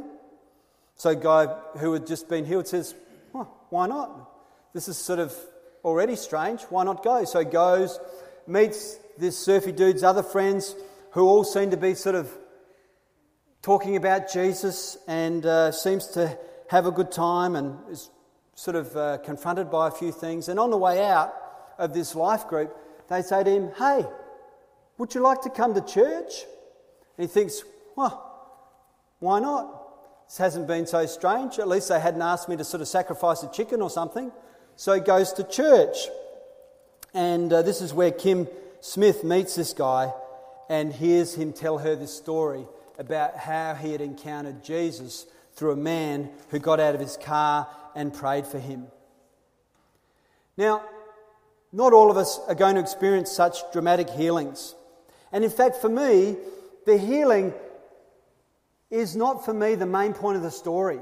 So, 0.96 1.12
a 1.12 1.16
guy 1.16 1.48
who 1.80 1.94
had 1.94 2.06
just 2.06 2.30
been 2.30 2.46
healed 2.46 2.68
says, 2.68 2.96
oh, 3.34 3.48
Why 3.70 3.88
not? 3.88 4.30
This 4.74 4.88
is 4.88 4.98
sort 4.98 5.20
of 5.20 5.36
already 5.84 6.16
strange. 6.16 6.62
Why 6.64 6.84
not 6.84 7.04
go? 7.04 7.24
So, 7.26 7.44
goes, 7.44 8.00
meets 8.48 8.98
this 9.18 9.38
surfy 9.38 9.72
dude's 9.72 10.04
other 10.04 10.24
friends 10.24 10.76
who 11.12 11.28
all 11.28 11.44
seem 11.44 11.72
to 11.72 11.78
be 11.78 11.94
sort 11.94 12.16
of 12.16 12.30
talking 13.62 13.96
about 13.96 14.32
Jesus 14.32 14.98
and 15.08 15.46
uh, 15.46 15.72
seems 15.72 16.08
to 16.08 16.38
have 16.70 16.86
a 16.86 16.92
good 16.92 17.12
time 17.12 17.56
and 17.56 17.78
is 17.90 18.10
sort 18.56 18.76
of 18.76 18.96
uh, 18.96 19.18
confronted 19.20 19.72
by 19.72 19.88
a 19.88 19.92
few 19.92 20.12
things. 20.12 20.50
And 20.50 20.60
on 20.60 20.70
the 20.70 20.78
way 20.78 21.04
out 21.04 21.34
of 21.78 21.94
this 21.94 22.16
life 22.16 22.48
group, 22.48 22.76
they 23.10 23.22
say 23.22 23.44
to 23.44 23.50
him, 23.50 23.72
Hey, 23.78 24.06
would 25.04 25.14
you 25.14 25.20
like 25.20 25.42
to 25.42 25.50
come 25.50 25.74
to 25.74 25.82
church? 25.82 26.46
And 27.18 27.28
he 27.28 27.34
thinks, 27.34 27.62
Well, 27.94 28.24
why 29.20 29.42
not? 29.42 30.30
This 30.30 30.38
hasn't 30.38 30.66
been 30.66 30.88
so 30.88 31.06
strange. 31.08 31.60
At 31.60 31.68
least 31.68 31.90
they 31.90 32.00
hadn't 32.00 32.22
asked 32.22 32.48
me 32.48 32.56
to 32.56 32.64
sort 32.64 32.80
of 32.80 32.88
sacrifice 32.88 33.44
a 33.44 33.52
chicken 33.52 33.82
or 33.82 33.90
something. 33.90 34.32
So 34.78 34.94
he 34.94 35.02
goes 35.02 35.34
to 35.34 35.44
church. 35.44 36.08
And 37.14 37.52
uh, 37.52 37.64
this 37.64 37.82
is 37.82 37.94
where 37.94 38.12
Kim 38.12 38.48
Smith 38.80 39.26
meets 39.26 39.56
this 39.56 39.74
guy 39.74 40.14
and 40.70 40.94
hears 40.94 41.36
him 41.36 41.52
tell 41.52 41.80
her 41.80 41.98
this 41.98 42.14
story 42.14 42.66
about 42.98 43.36
how 43.36 43.74
he 43.74 43.92
had 43.92 44.00
encountered 44.00 44.64
Jesus 44.64 45.26
through 45.52 45.74
a 45.74 45.76
man 45.76 46.30
who 46.48 46.60
got 46.60 46.80
out 46.80 46.96
of 46.96 47.02
his 47.02 47.18
car 47.18 47.68
and 47.94 48.14
prayed 48.14 48.48
for 48.48 48.58
him. 48.58 48.88
Now, 50.56 50.82
not 51.74 51.92
all 51.92 52.10
of 52.10 52.16
us 52.16 52.40
are 52.48 52.56
going 52.56 52.76
to 52.76 52.82
experience 52.82 53.34
such 53.34 53.70
dramatic 53.74 54.10
healings. 54.10 54.76
And 55.34 55.44
in 55.44 55.50
fact, 55.50 55.78
for 55.78 55.90
me, 55.90 56.38
the 56.86 56.98
healing 56.98 57.54
is 58.92 59.16
not 59.16 59.44
for 59.44 59.54
me 59.54 59.74
the 59.74 59.88
main 59.88 60.14
point 60.14 60.38
of 60.38 60.44
the 60.44 60.52
story. 60.52 61.00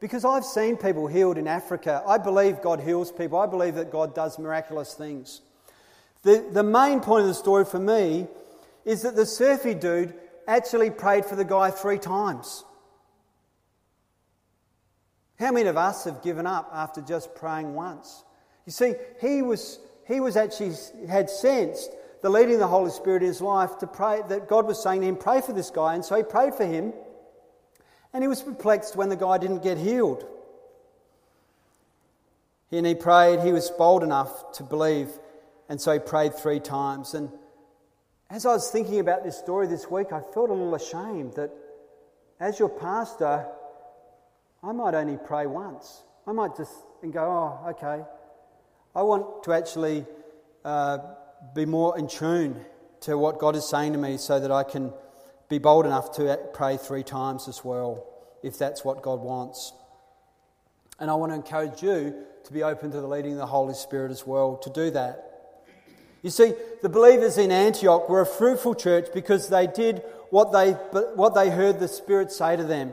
Because 0.00 0.24
I've 0.24 0.44
seen 0.44 0.76
people 0.76 1.06
healed 1.06 1.38
in 1.38 1.46
Africa. 1.46 2.02
I 2.06 2.18
believe 2.18 2.62
God 2.62 2.80
heals 2.80 3.12
people. 3.12 3.38
I 3.38 3.46
believe 3.46 3.76
that 3.76 3.92
God 3.92 4.14
does 4.14 4.38
miraculous 4.38 4.94
things. 4.94 5.40
The, 6.22 6.44
the 6.52 6.62
main 6.62 7.00
point 7.00 7.22
of 7.22 7.28
the 7.28 7.34
story 7.34 7.64
for 7.64 7.78
me 7.78 8.26
is 8.84 9.02
that 9.02 9.14
the 9.14 9.26
surfy 9.26 9.74
dude 9.74 10.14
actually 10.48 10.90
prayed 10.90 11.24
for 11.24 11.36
the 11.36 11.44
guy 11.44 11.70
three 11.70 11.98
times. 11.98 12.64
How 15.38 15.52
many 15.52 15.68
of 15.68 15.76
us 15.76 16.04
have 16.04 16.22
given 16.22 16.46
up 16.46 16.70
after 16.72 17.00
just 17.00 17.34
praying 17.34 17.74
once? 17.74 18.24
You 18.66 18.72
see, 18.72 18.94
he 19.20 19.42
was, 19.42 19.78
he 20.08 20.20
was 20.20 20.36
actually 20.36 20.74
had 21.08 21.30
sensed 21.30 21.90
the 22.22 22.30
leading 22.30 22.54
of 22.54 22.60
the 22.60 22.66
Holy 22.68 22.90
Spirit 22.90 23.22
in 23.22 23.28
his 23.28 23.40
life 23.40 23.78
to 23.78 23.86
pray 23.86 24.20
that 24.28 24.48
God 24.48 24.66
was 24.66 24.82
saying 24.82 25.00
to 25.00 25.06
him, 25.06 25.16
pray 25.16 25.40
for 25.40 25.52
this 25.52 25.70
guy. 25.70 25.94
And 25.94 26.04
so 26.04 26.16
he 26.16 26.22
prayed 26.22 26.54
for 26.54 26.66
him. 26.66 26.92
And 28.12 28.22
he 28.22 28.28
was 28.28 28.42
perplexed 28.42 28.96
when 28.96 29.08
the 29.08 29.16
guy 29.16 29.38
didn't 29.38 29.62
get 29.62 29.78
healed. 29.78 30.26
And 32.72 32.86
he 32.86 32.94
prayed, 32.94 33.40
he 33.40 33.52
was 33.52 33.70
bold 33.70 34.02
enough 34.02 34.52
to 34.52 34.62
believe. 34.62 35.08
And 35.68 35.80
so 35.80 35.92
he 35.92 35.98
prayed 35.98 36.34
three 36.34 36.60
times. 36.60 37.14
And 37.14 37.30
as 38.28 38.46
I 38.46 38.50
was 38.50 38.70
thinking 38.70 39.00
about 39.00 39.24
this 39.24 39.38
story 39.38 39.66
this 39.66 39.90
week, 39.90 40.12
I 40.12 40.20
felt 40.20 40.50
a 40.50 40.52
little 40.52 40.74
ashamed 40.74 41.34
that 41.34 41.50
as 42.38 42.58
your 42.58 42.68
pastor, 42.68 43.46
I 44.62 44.72
might 44.72 44.94
only 44.94 45.18
pray 45.24 45.46
once. 45.46 46.02
I 46.26 46.32
might 46.32 46.56
just 46.56 46.72
and 47.02 47.12
go, 47.12 47.22
oh, 47.22 47.70
okay. 47.70 48.04
I 48.94 49.02
want 49.02 49.44
to 49.44 49.52
actually 49.52 50.04
uh, 50.64 50.98
be 51.54 51.66
more 51.66 51.98
in 51.98 52.08
tune 52.08 52.64
to 53.02 53.16
what 53.16 53.38
God 53.38 53.56
is 53.56 53.68
saying 53.68 53.92
to 53.92 53.98
me 53.98 54.16
so 54.16 54.38
that 54.38 54.50
I 54.50 54.62
can 54.62 54.92
be 55.48 55.58
bold 55.58 55.86
enough 55.86 56.12
to 56.16 56.38
pray 56.52 56.76
three 56.76 57.02
times 57.02 57.48
as 57.48 57.64
well, 57.64 58.06
if 58.42 58.58
that's 58.58 58.84
what 58.84 59.02
God 59.02 59.20
wants. 59.20 59.72
And 60.98 61.10
I 61.10 61.14
want 61.14 61.32
to 61.32 61.36
encourage 61.36 61.82
you 61.82 62.14
to 62.44 62.52
be 62.52 62.62
open 62.62 62.90
to 62.92 63.00
the 63.00 63.06
leading 63.06 63.32
of 63.32 63.38
the 63.38 63.46
Holy 63.46 63.74
Spirit 63.74 64.10
as 64.10 64.26
well 64.26 64.56
to 64.58 64.70
do 64.70 64.90
that. 64.90 65.26
You 66.22 66.30
see, 66.30 66.52
the 66.82 66.88
believers 66.88 67.38
in 67.38 67.50
Antioch 67.50 68.08
were 68.08 68.20
a 68.20 68.26
fruitful 68.26 68.74
church 68.74 69.08
because 69.14 69.48
they 69.48 69.66
did 69.66 70.02
what 70.28 70.52
they, 70.52 70.72
what 71.14 71.34
they 71.34 71.50
heard 71.50 71.80
the 71.80 71.88
Spirit 71.88 72.30
say 72.30 72.56
to 72.56 72.64
them 72.64 72.92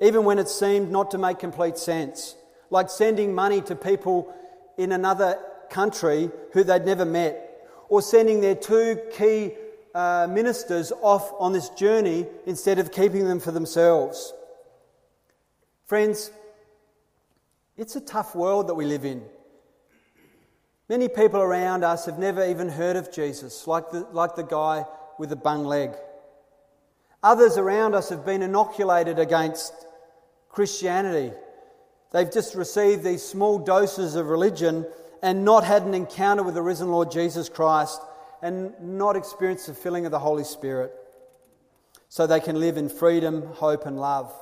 even 0.00 0.24
when 0.24 0.38
it 0.38 0.48
seemed 0.48 0.90
not 0.90 1.10
to 1.12 1.18
make 1.18 1.38
complete 1.38 1.78
sense, 1.78 2.34
like 2.70 2.90
sending 2.90 3.34
money 3.34 3.60
to 3.62 3.74
people 3.74 4.34
in 4.76 4.92
another 4.92 5.38
country 5.70 6.30
who 6.52 6.64
they'd 6.64 6.84
never 6.84 7.04
met, 7.04 7.66
or 7.88 8.02
sending 8.02 8.40
their 8.40 8.54
two 8.54 8.98
key 9.12 9.52
uh, 9.94 10.26
ministers 10.30 10.92
off 11.00 11.32
on 11.38 11.52
this 11.52 11.70
journey 11.70 12.26
instead 12.46 12.78
of 12.78 12.92
keeping 12.92 13.26
them 13.26 13.40
for 13.40 13.50
themselves. 13.50 14.32
Friends, 15.86 16.30
it's 17.76 17.96
a 17.96 18.00
tough 18.00 18.34
world 18.34 18.68
that 18.68 18.74
we 18.74 18.84
live 18.84 19.04
in. 19.04 19.22
Many 20.88 21.08
people 21.08 21.40
around 21.40 21.84
us 21.84 22.06
have 22.06 22.18
never 22.18 22.44
even 22.44 22.68
heard 22.68 22.96
of 22.96 23.12
Jesus, 23.12 23.66
like 23.66 23.90
the, 23.90 24.06
like 24.12 24.36
the 24.36 24.44
guy 24.44 24.84
with 25.18 25.30
the 25.30 25.36
bung 25.36 25.64
leg. 25.64 25.92
Others 27.22 27.56
around 27.58 27.94
us 27.94 28.08
have 28.10 28.24
been 28.24 28.42
inoculated 28.42 29.18
against 29.18 29.72
Christianity. 30.48 31.34
They've 32.12 32.32
just 32.32 32.54
received 32.54 33.02
these 33.02 33.22
small 33.22 33.58
doses 33.58 34.14
of 34.14 34.28
religion 34.28 34.86
and 35.22 35.44
not 35.44 35.64
had 35.64 35.82
an 35.82 35.94
encounter 35.94 36.42
with 36.42 36.54
the 36.54 36.62
risen 36.62 36.90
Lord 36.90 37.10
Jesus 37.10 37.48
Christ 37.48 38.00
and 38.42 38.72
not 38.80 39.16
experienced 39.16 39.66
the 39.66 39.74
filling 39.74 40.04
of 40.04 40.12
the 40.12 40.18
Holy 40.18 40.44
Spirit 40.44 40.92
so 42.08 42.26
they 42.26 42.40
can 42.40 42.60
live 42.60 42.76
in 42.76 42.88
freedom, 42.88 43.42
hope, 43.42 43.86
and 43.86 43.98
love. 43.98 44.32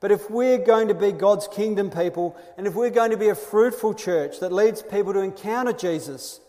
But 0.00 0.12
if 0.12 0.30
we're 0.30 0.58
going 0.58 0.88
to 0.88 0.94
be 0.94 1.12
God's 1.12 1.48
kingdom 1.48 1.90
people 1.90 2.36
and 2.58 2.66
if 2.66 2.74
we're 2.74 2.90
going 2.90 3.10
to 3.12 3.16
be 3.16 3.28
a 3.28 3.34
fruitful 3.34 3.94
church 3.94 4.40
that 4.40 4.52
leads 4.52 4.82
people 4.82 5.12
to 5.14 5.20
encounter 5.20 5.72
Jesus, 5.72 6.40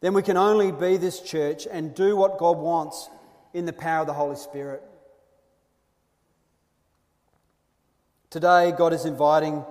then 0.00 0.14
we 0.14 0.22
can 0.22 0.36
only 0.36 0.72
be 0.72 0.96
this 0.96 1.20
church 1.20 1.66
and 1.70 1.94
do 1.94 2.16
what 2.16 2.38
God 2.38 2.58
wants 2.58 3.10
in 3.52 3.66
the 3.66 3.72
power 3.72 4.00
of 4.00 4.06
the 4.06 4.12
Holy 4.12 4.36
Spirit. 4.36 4.82
Today, 8.30 8.72
God 8.76 8.92
is 8.92 9.04
inviting 9.04 9.64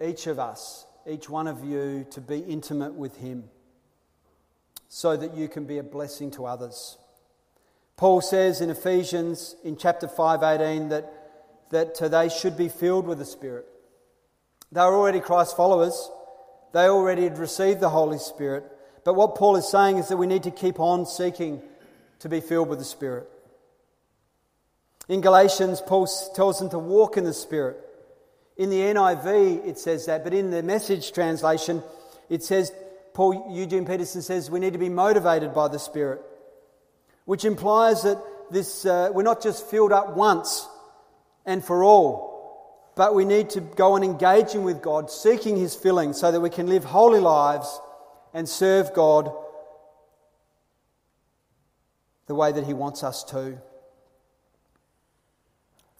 each 0.00 0.26
of 0.26 0.38
us, 0.38 0.86
each 1.06 1.28
one 1.28 1.46
of 1.46 1.64
you, 1.64 2.06
to 2.10 2.20
be 2.20 2.38
intimate 2.38 2.94
with 2.94 3.16
Him 3.16 3.44
so 4.88 5.16
that 5.16 5.34
you 5.34 5.48
can 5.48 5.64
be 5.64 5.78
a 5.78 5.82
blessing 5.82 6.30
to 6.32 6.46
others. 6.46 6.98
Paul 7.96 8.20
says 8.20 8.60
in 8.60 8.70
Ephesians 8.70 9.54
in 9.62 9.76
chapter 9.76 10.08
5:18 10.08 10.88
that, 10.88 11.12
that 11.70 11.94
they 12.10 12.28
should 12.28 12.56
be 12.56 12.68
filled 12.68 13.06
with 13.06 13.18
the 13.18 13.24
Spirit. 13.24 13.66
They 14.72 14.80
are 14.80 14.94
already 14.94 15.20
Christ 15.20 15.56
followers. 15.56 16.10
They 16.72 16.86
already 16.86 17.24
had 17.24 17.38
received 17.38 17.80
the 17.80 17.90
Holy 17.90 18.18
Spirit. 18.18 18.64
But 19.04 19.14
what 19.14 19.34
Paul 19.34 19.56
is 19.56 19.68
saying 19.68 19.98
is 19.98 20.08
that 20.08 20.16
we 20.16 20.26
need 20.26 20.44
to 20.44 20.50
keep 20.50 20.80
on 20.80 21.06
seeking 21.06 21.62
to 22.20 22.28
be 22.28 22.40
filled 22.40 22.68
with 22.68 22.78
the 22.78 22.84
Spirit. 22.84 23.28
In 25.08 25.20
Galatians, 25.20 25.80
Paul 25.80 26.08
tells 26.34 26.58
them 26.58 26.70
to 26.70 26.78
walk 26.78 27.16
in 27.16 27.24
the 27.24 27.34
Spirit. 27.34 27.76
In 28.60 28.68
the 28.68 28.76
NIV, 28.76 29.66
it 29.66 29.78
says 29.78 30.04
that, 30.04 30.22
but 30.22 30.34
in 30.34 30.50
the 30.50 30.62
message 30.62 31.12
translation, 31.12 31.82
it 32.28 32.42
says, 32.42 32.70
Paul 33.14 33.46
Eugene 33.50 33.86
Peterson 33.86 34.20
says, 34.20 34.50
we 34.50 34.60
need 34.60 34.74
to 34.74 34.78
be 34.78 34.90
motivated 34.90 35.54
by 35.54 35.68
the 35.68 35.78
Spirit, 35.78 36.20
which 37.24 37.46
implies 37.46 38.02
that 38.02 38.22
this, 38.50 38.84
uh, 38.84 39.12
we're 39.14 39.22
not 39.22 39.42
just 39.42 39.64
filled 39.70 39.92
up 39.92 40.14
once 40.14 40.68
and 41.46 41.64
for 41.64 41.82
all, 41.82 42.92
but 42.96 43.14
we 43.14 43.24
need 43.24 43.48
to 43.48 43.62
go 43.62 43.94
on 43.94 44.04
engaging 44.04 44.62
with 44.62 44.82
God, 44.82 45.10
seeking 45.10 45.56
His 45.56 45.74
filling, 45.74 46.12
so 46.12 46.30
that 46.30 46.42
we 46.42 46.50
can 46.50 46.66
live 46.66 46.84
holy 46.84 47.18
lives 47.18 47.80
and 48.34 48.46
serve 48.46 48.92
God 48.92 49.34
the 52.26 52.34
way 52.34 52.52
that 52.52 52.66
He 52.66 52.74
wants 52.74 53.02
us 53.02 53.24
to. 53.24 53.58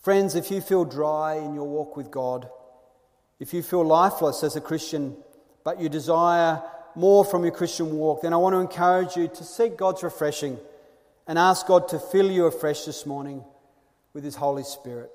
Friends, 0.00 0.34
if 0.34 0.50
you 0.50 0.62
feel 0.62 0.86
dry 0.86 1.34
in 1.34 1.54
your 1.54 1.68
walk 1.68 1.94
with 1.94 2.10
God, 2.10 2.48
if 3.38 3.52
you 3.52 3.62
feel 3.62 3.84
lifeless 3.84 4.42
as 4.42 4.56
a 4.56 4.60
Christian, 4.60 5.14
but 5.62 5.78
you 5.78 5.90
desire 5.90 6.62
more 6.94 7.22
from 7.22 7.42
your 7.42 7.52
Christian 7.52 7.96
walk, 7.96 8.22
then 8.22 8.32
I 8.32 8.38
want 8.38 8.54
to 8.54 8.60
encourage 8.60 9.16
you 9.16 9.28
to 9.28 9.44
seek 9.44 9.76
God's 9.76 10.02
refreshing 10.02 10.58
and 11.26 11.38
ask 11.38 11.66
God 11.66 11.88
to 11.88 11.98
fill 11.98 12.30
you 12.30 12.46
afresh 12.46 12.86
this 12.86 13.04
morning 13.04 13.44
with 14.14 14.24
His 14.24 14.36
Holy 14.36 14.62
Spirit. 14.62 15.10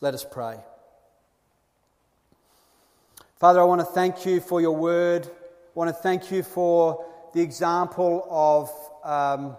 Let 0.00 0.14
us 0.14 0.24
pray. 0.24 0.56
Father, 3.36 3.60
I 3.60 3.64
want 3.64 3.82
to 3.82 3.86
thank 3.86 4.24
you 4.24 4.40
for 4.40 4.62
your 4.62 4.74
word. 4.74 5.26
I 5.26 5.30
want 5.74 5.88
to 5.88 6.02
thank 6.02 6.30
you 6.30 6.42
for 6.42 7.04
the 7.34 7.42
example 7.42 8.26
of. 8.30 8.70
Um, 9.04 9.56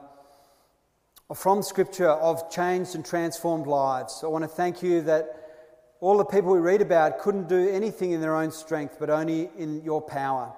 from 1.34 1.64
Scripture 1.64 2.10
of 2.10 2.52
changed 2.52 2.94
and 2.94 3.04
transformed 3.04 3.66
lives. 3.66 4.22
I 4.24 4.28
want 4.28 4.44
to 4.44 4.48
thank 4.48 4.84
you 4.84 5.02
that 5.04 5.26
all 6.00 6.20
the 6.20 6.26
people 6.26 6.52
we 6.52 6.60
read 6.60 6.84
about 6.84 7.18
couldn't 7.18 7.50
do 7.50 7.68
anything 7.68 8.12
in 8.12 8.22
their 8.22 8.36
own 8.36 8.52
strength, 8.52 8.98
but 9.00 9.10
only 9.10 9.50
in 9.58 9.82
your 9.84 10.04
power. 10.04 10.54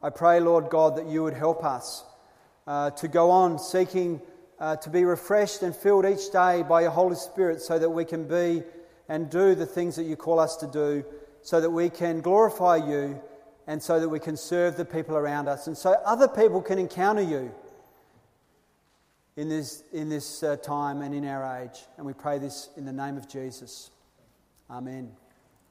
I 0.00 0.10
pray, 0.10 0.38
Lord 0.38 0.68
God, 0.68 0.96
that 0.96 1.06
you 1.06 1.24
would 1.24 1.34
help 1.34 1.64
us 1.64 2.04
uh, 2.68 2.90
to 2.90 3.08
go 3.08 3.32
on 3.32 3.58
seeking 3.58 4.22
uh, 4.60 4.76
to 4.76 4.88
be 4.88 5.04
refreshed 5.04 5.62
and 5.62 5.74
filled 5.74 6.06
each 6.06 6.30
day 6.30 6.62
by 6.62 6.82
your 6.82 6.92
Holy 6.92 7.16
Spirit 7.16 7.60
so 7.60 7.76
that 7.76 7.90
we 7.90 8.04
can 8.04 8.28
be 8.28 8.62
and 9.08 9.28
do 9.30 9.56
the 9.56 9.66
things 9.66 9.96
that 9.96 10.04
you 10.04 10.14
call 10.14 10.38
us 10.38 10.54
to 10.58 10.68
do, 10.68 11.04
so 11.40 11.60
that 11.60 11.70
we 11.70 11.90
can 11.90 12.20
glorify 12.20 12.76
you 12.76 13.20
and 13.66 13.82
so 13.82 13.98
that 13.98 14.08
we 14.08 14.20
can 14.20 14.36
serve 14.36 14.76
the 14.76 14.84
people 14.84 15.16
around 15.16 15.48
us, 15.48 15.66
and 15.66 15.76
so 15.76 15.92
other 16.04 16.28
people 16.28 16.62
can 16.62 16.78
encounter 16.78 17.22
you 17.22 17.52
in 19.36 19.48
this, 19.48 19.84
in 19.92 20.08
this 20.08 20.42
uh, 20.42 20.56
time 20.56 21.02
and 21.02 21.14
in 21.14 21.24
our 21.24 21.62
age. 21.62 21.80
And 21.96 22.06
we 22.06 22.12
pray 22.12 22.38
this 22.38 22.68
in 22.76 22.84
the 22.84 22.92
name 22.92 23.16
of 23.16 23.28
Jesus. 23.28 23.90
Amen. 24.70 25.12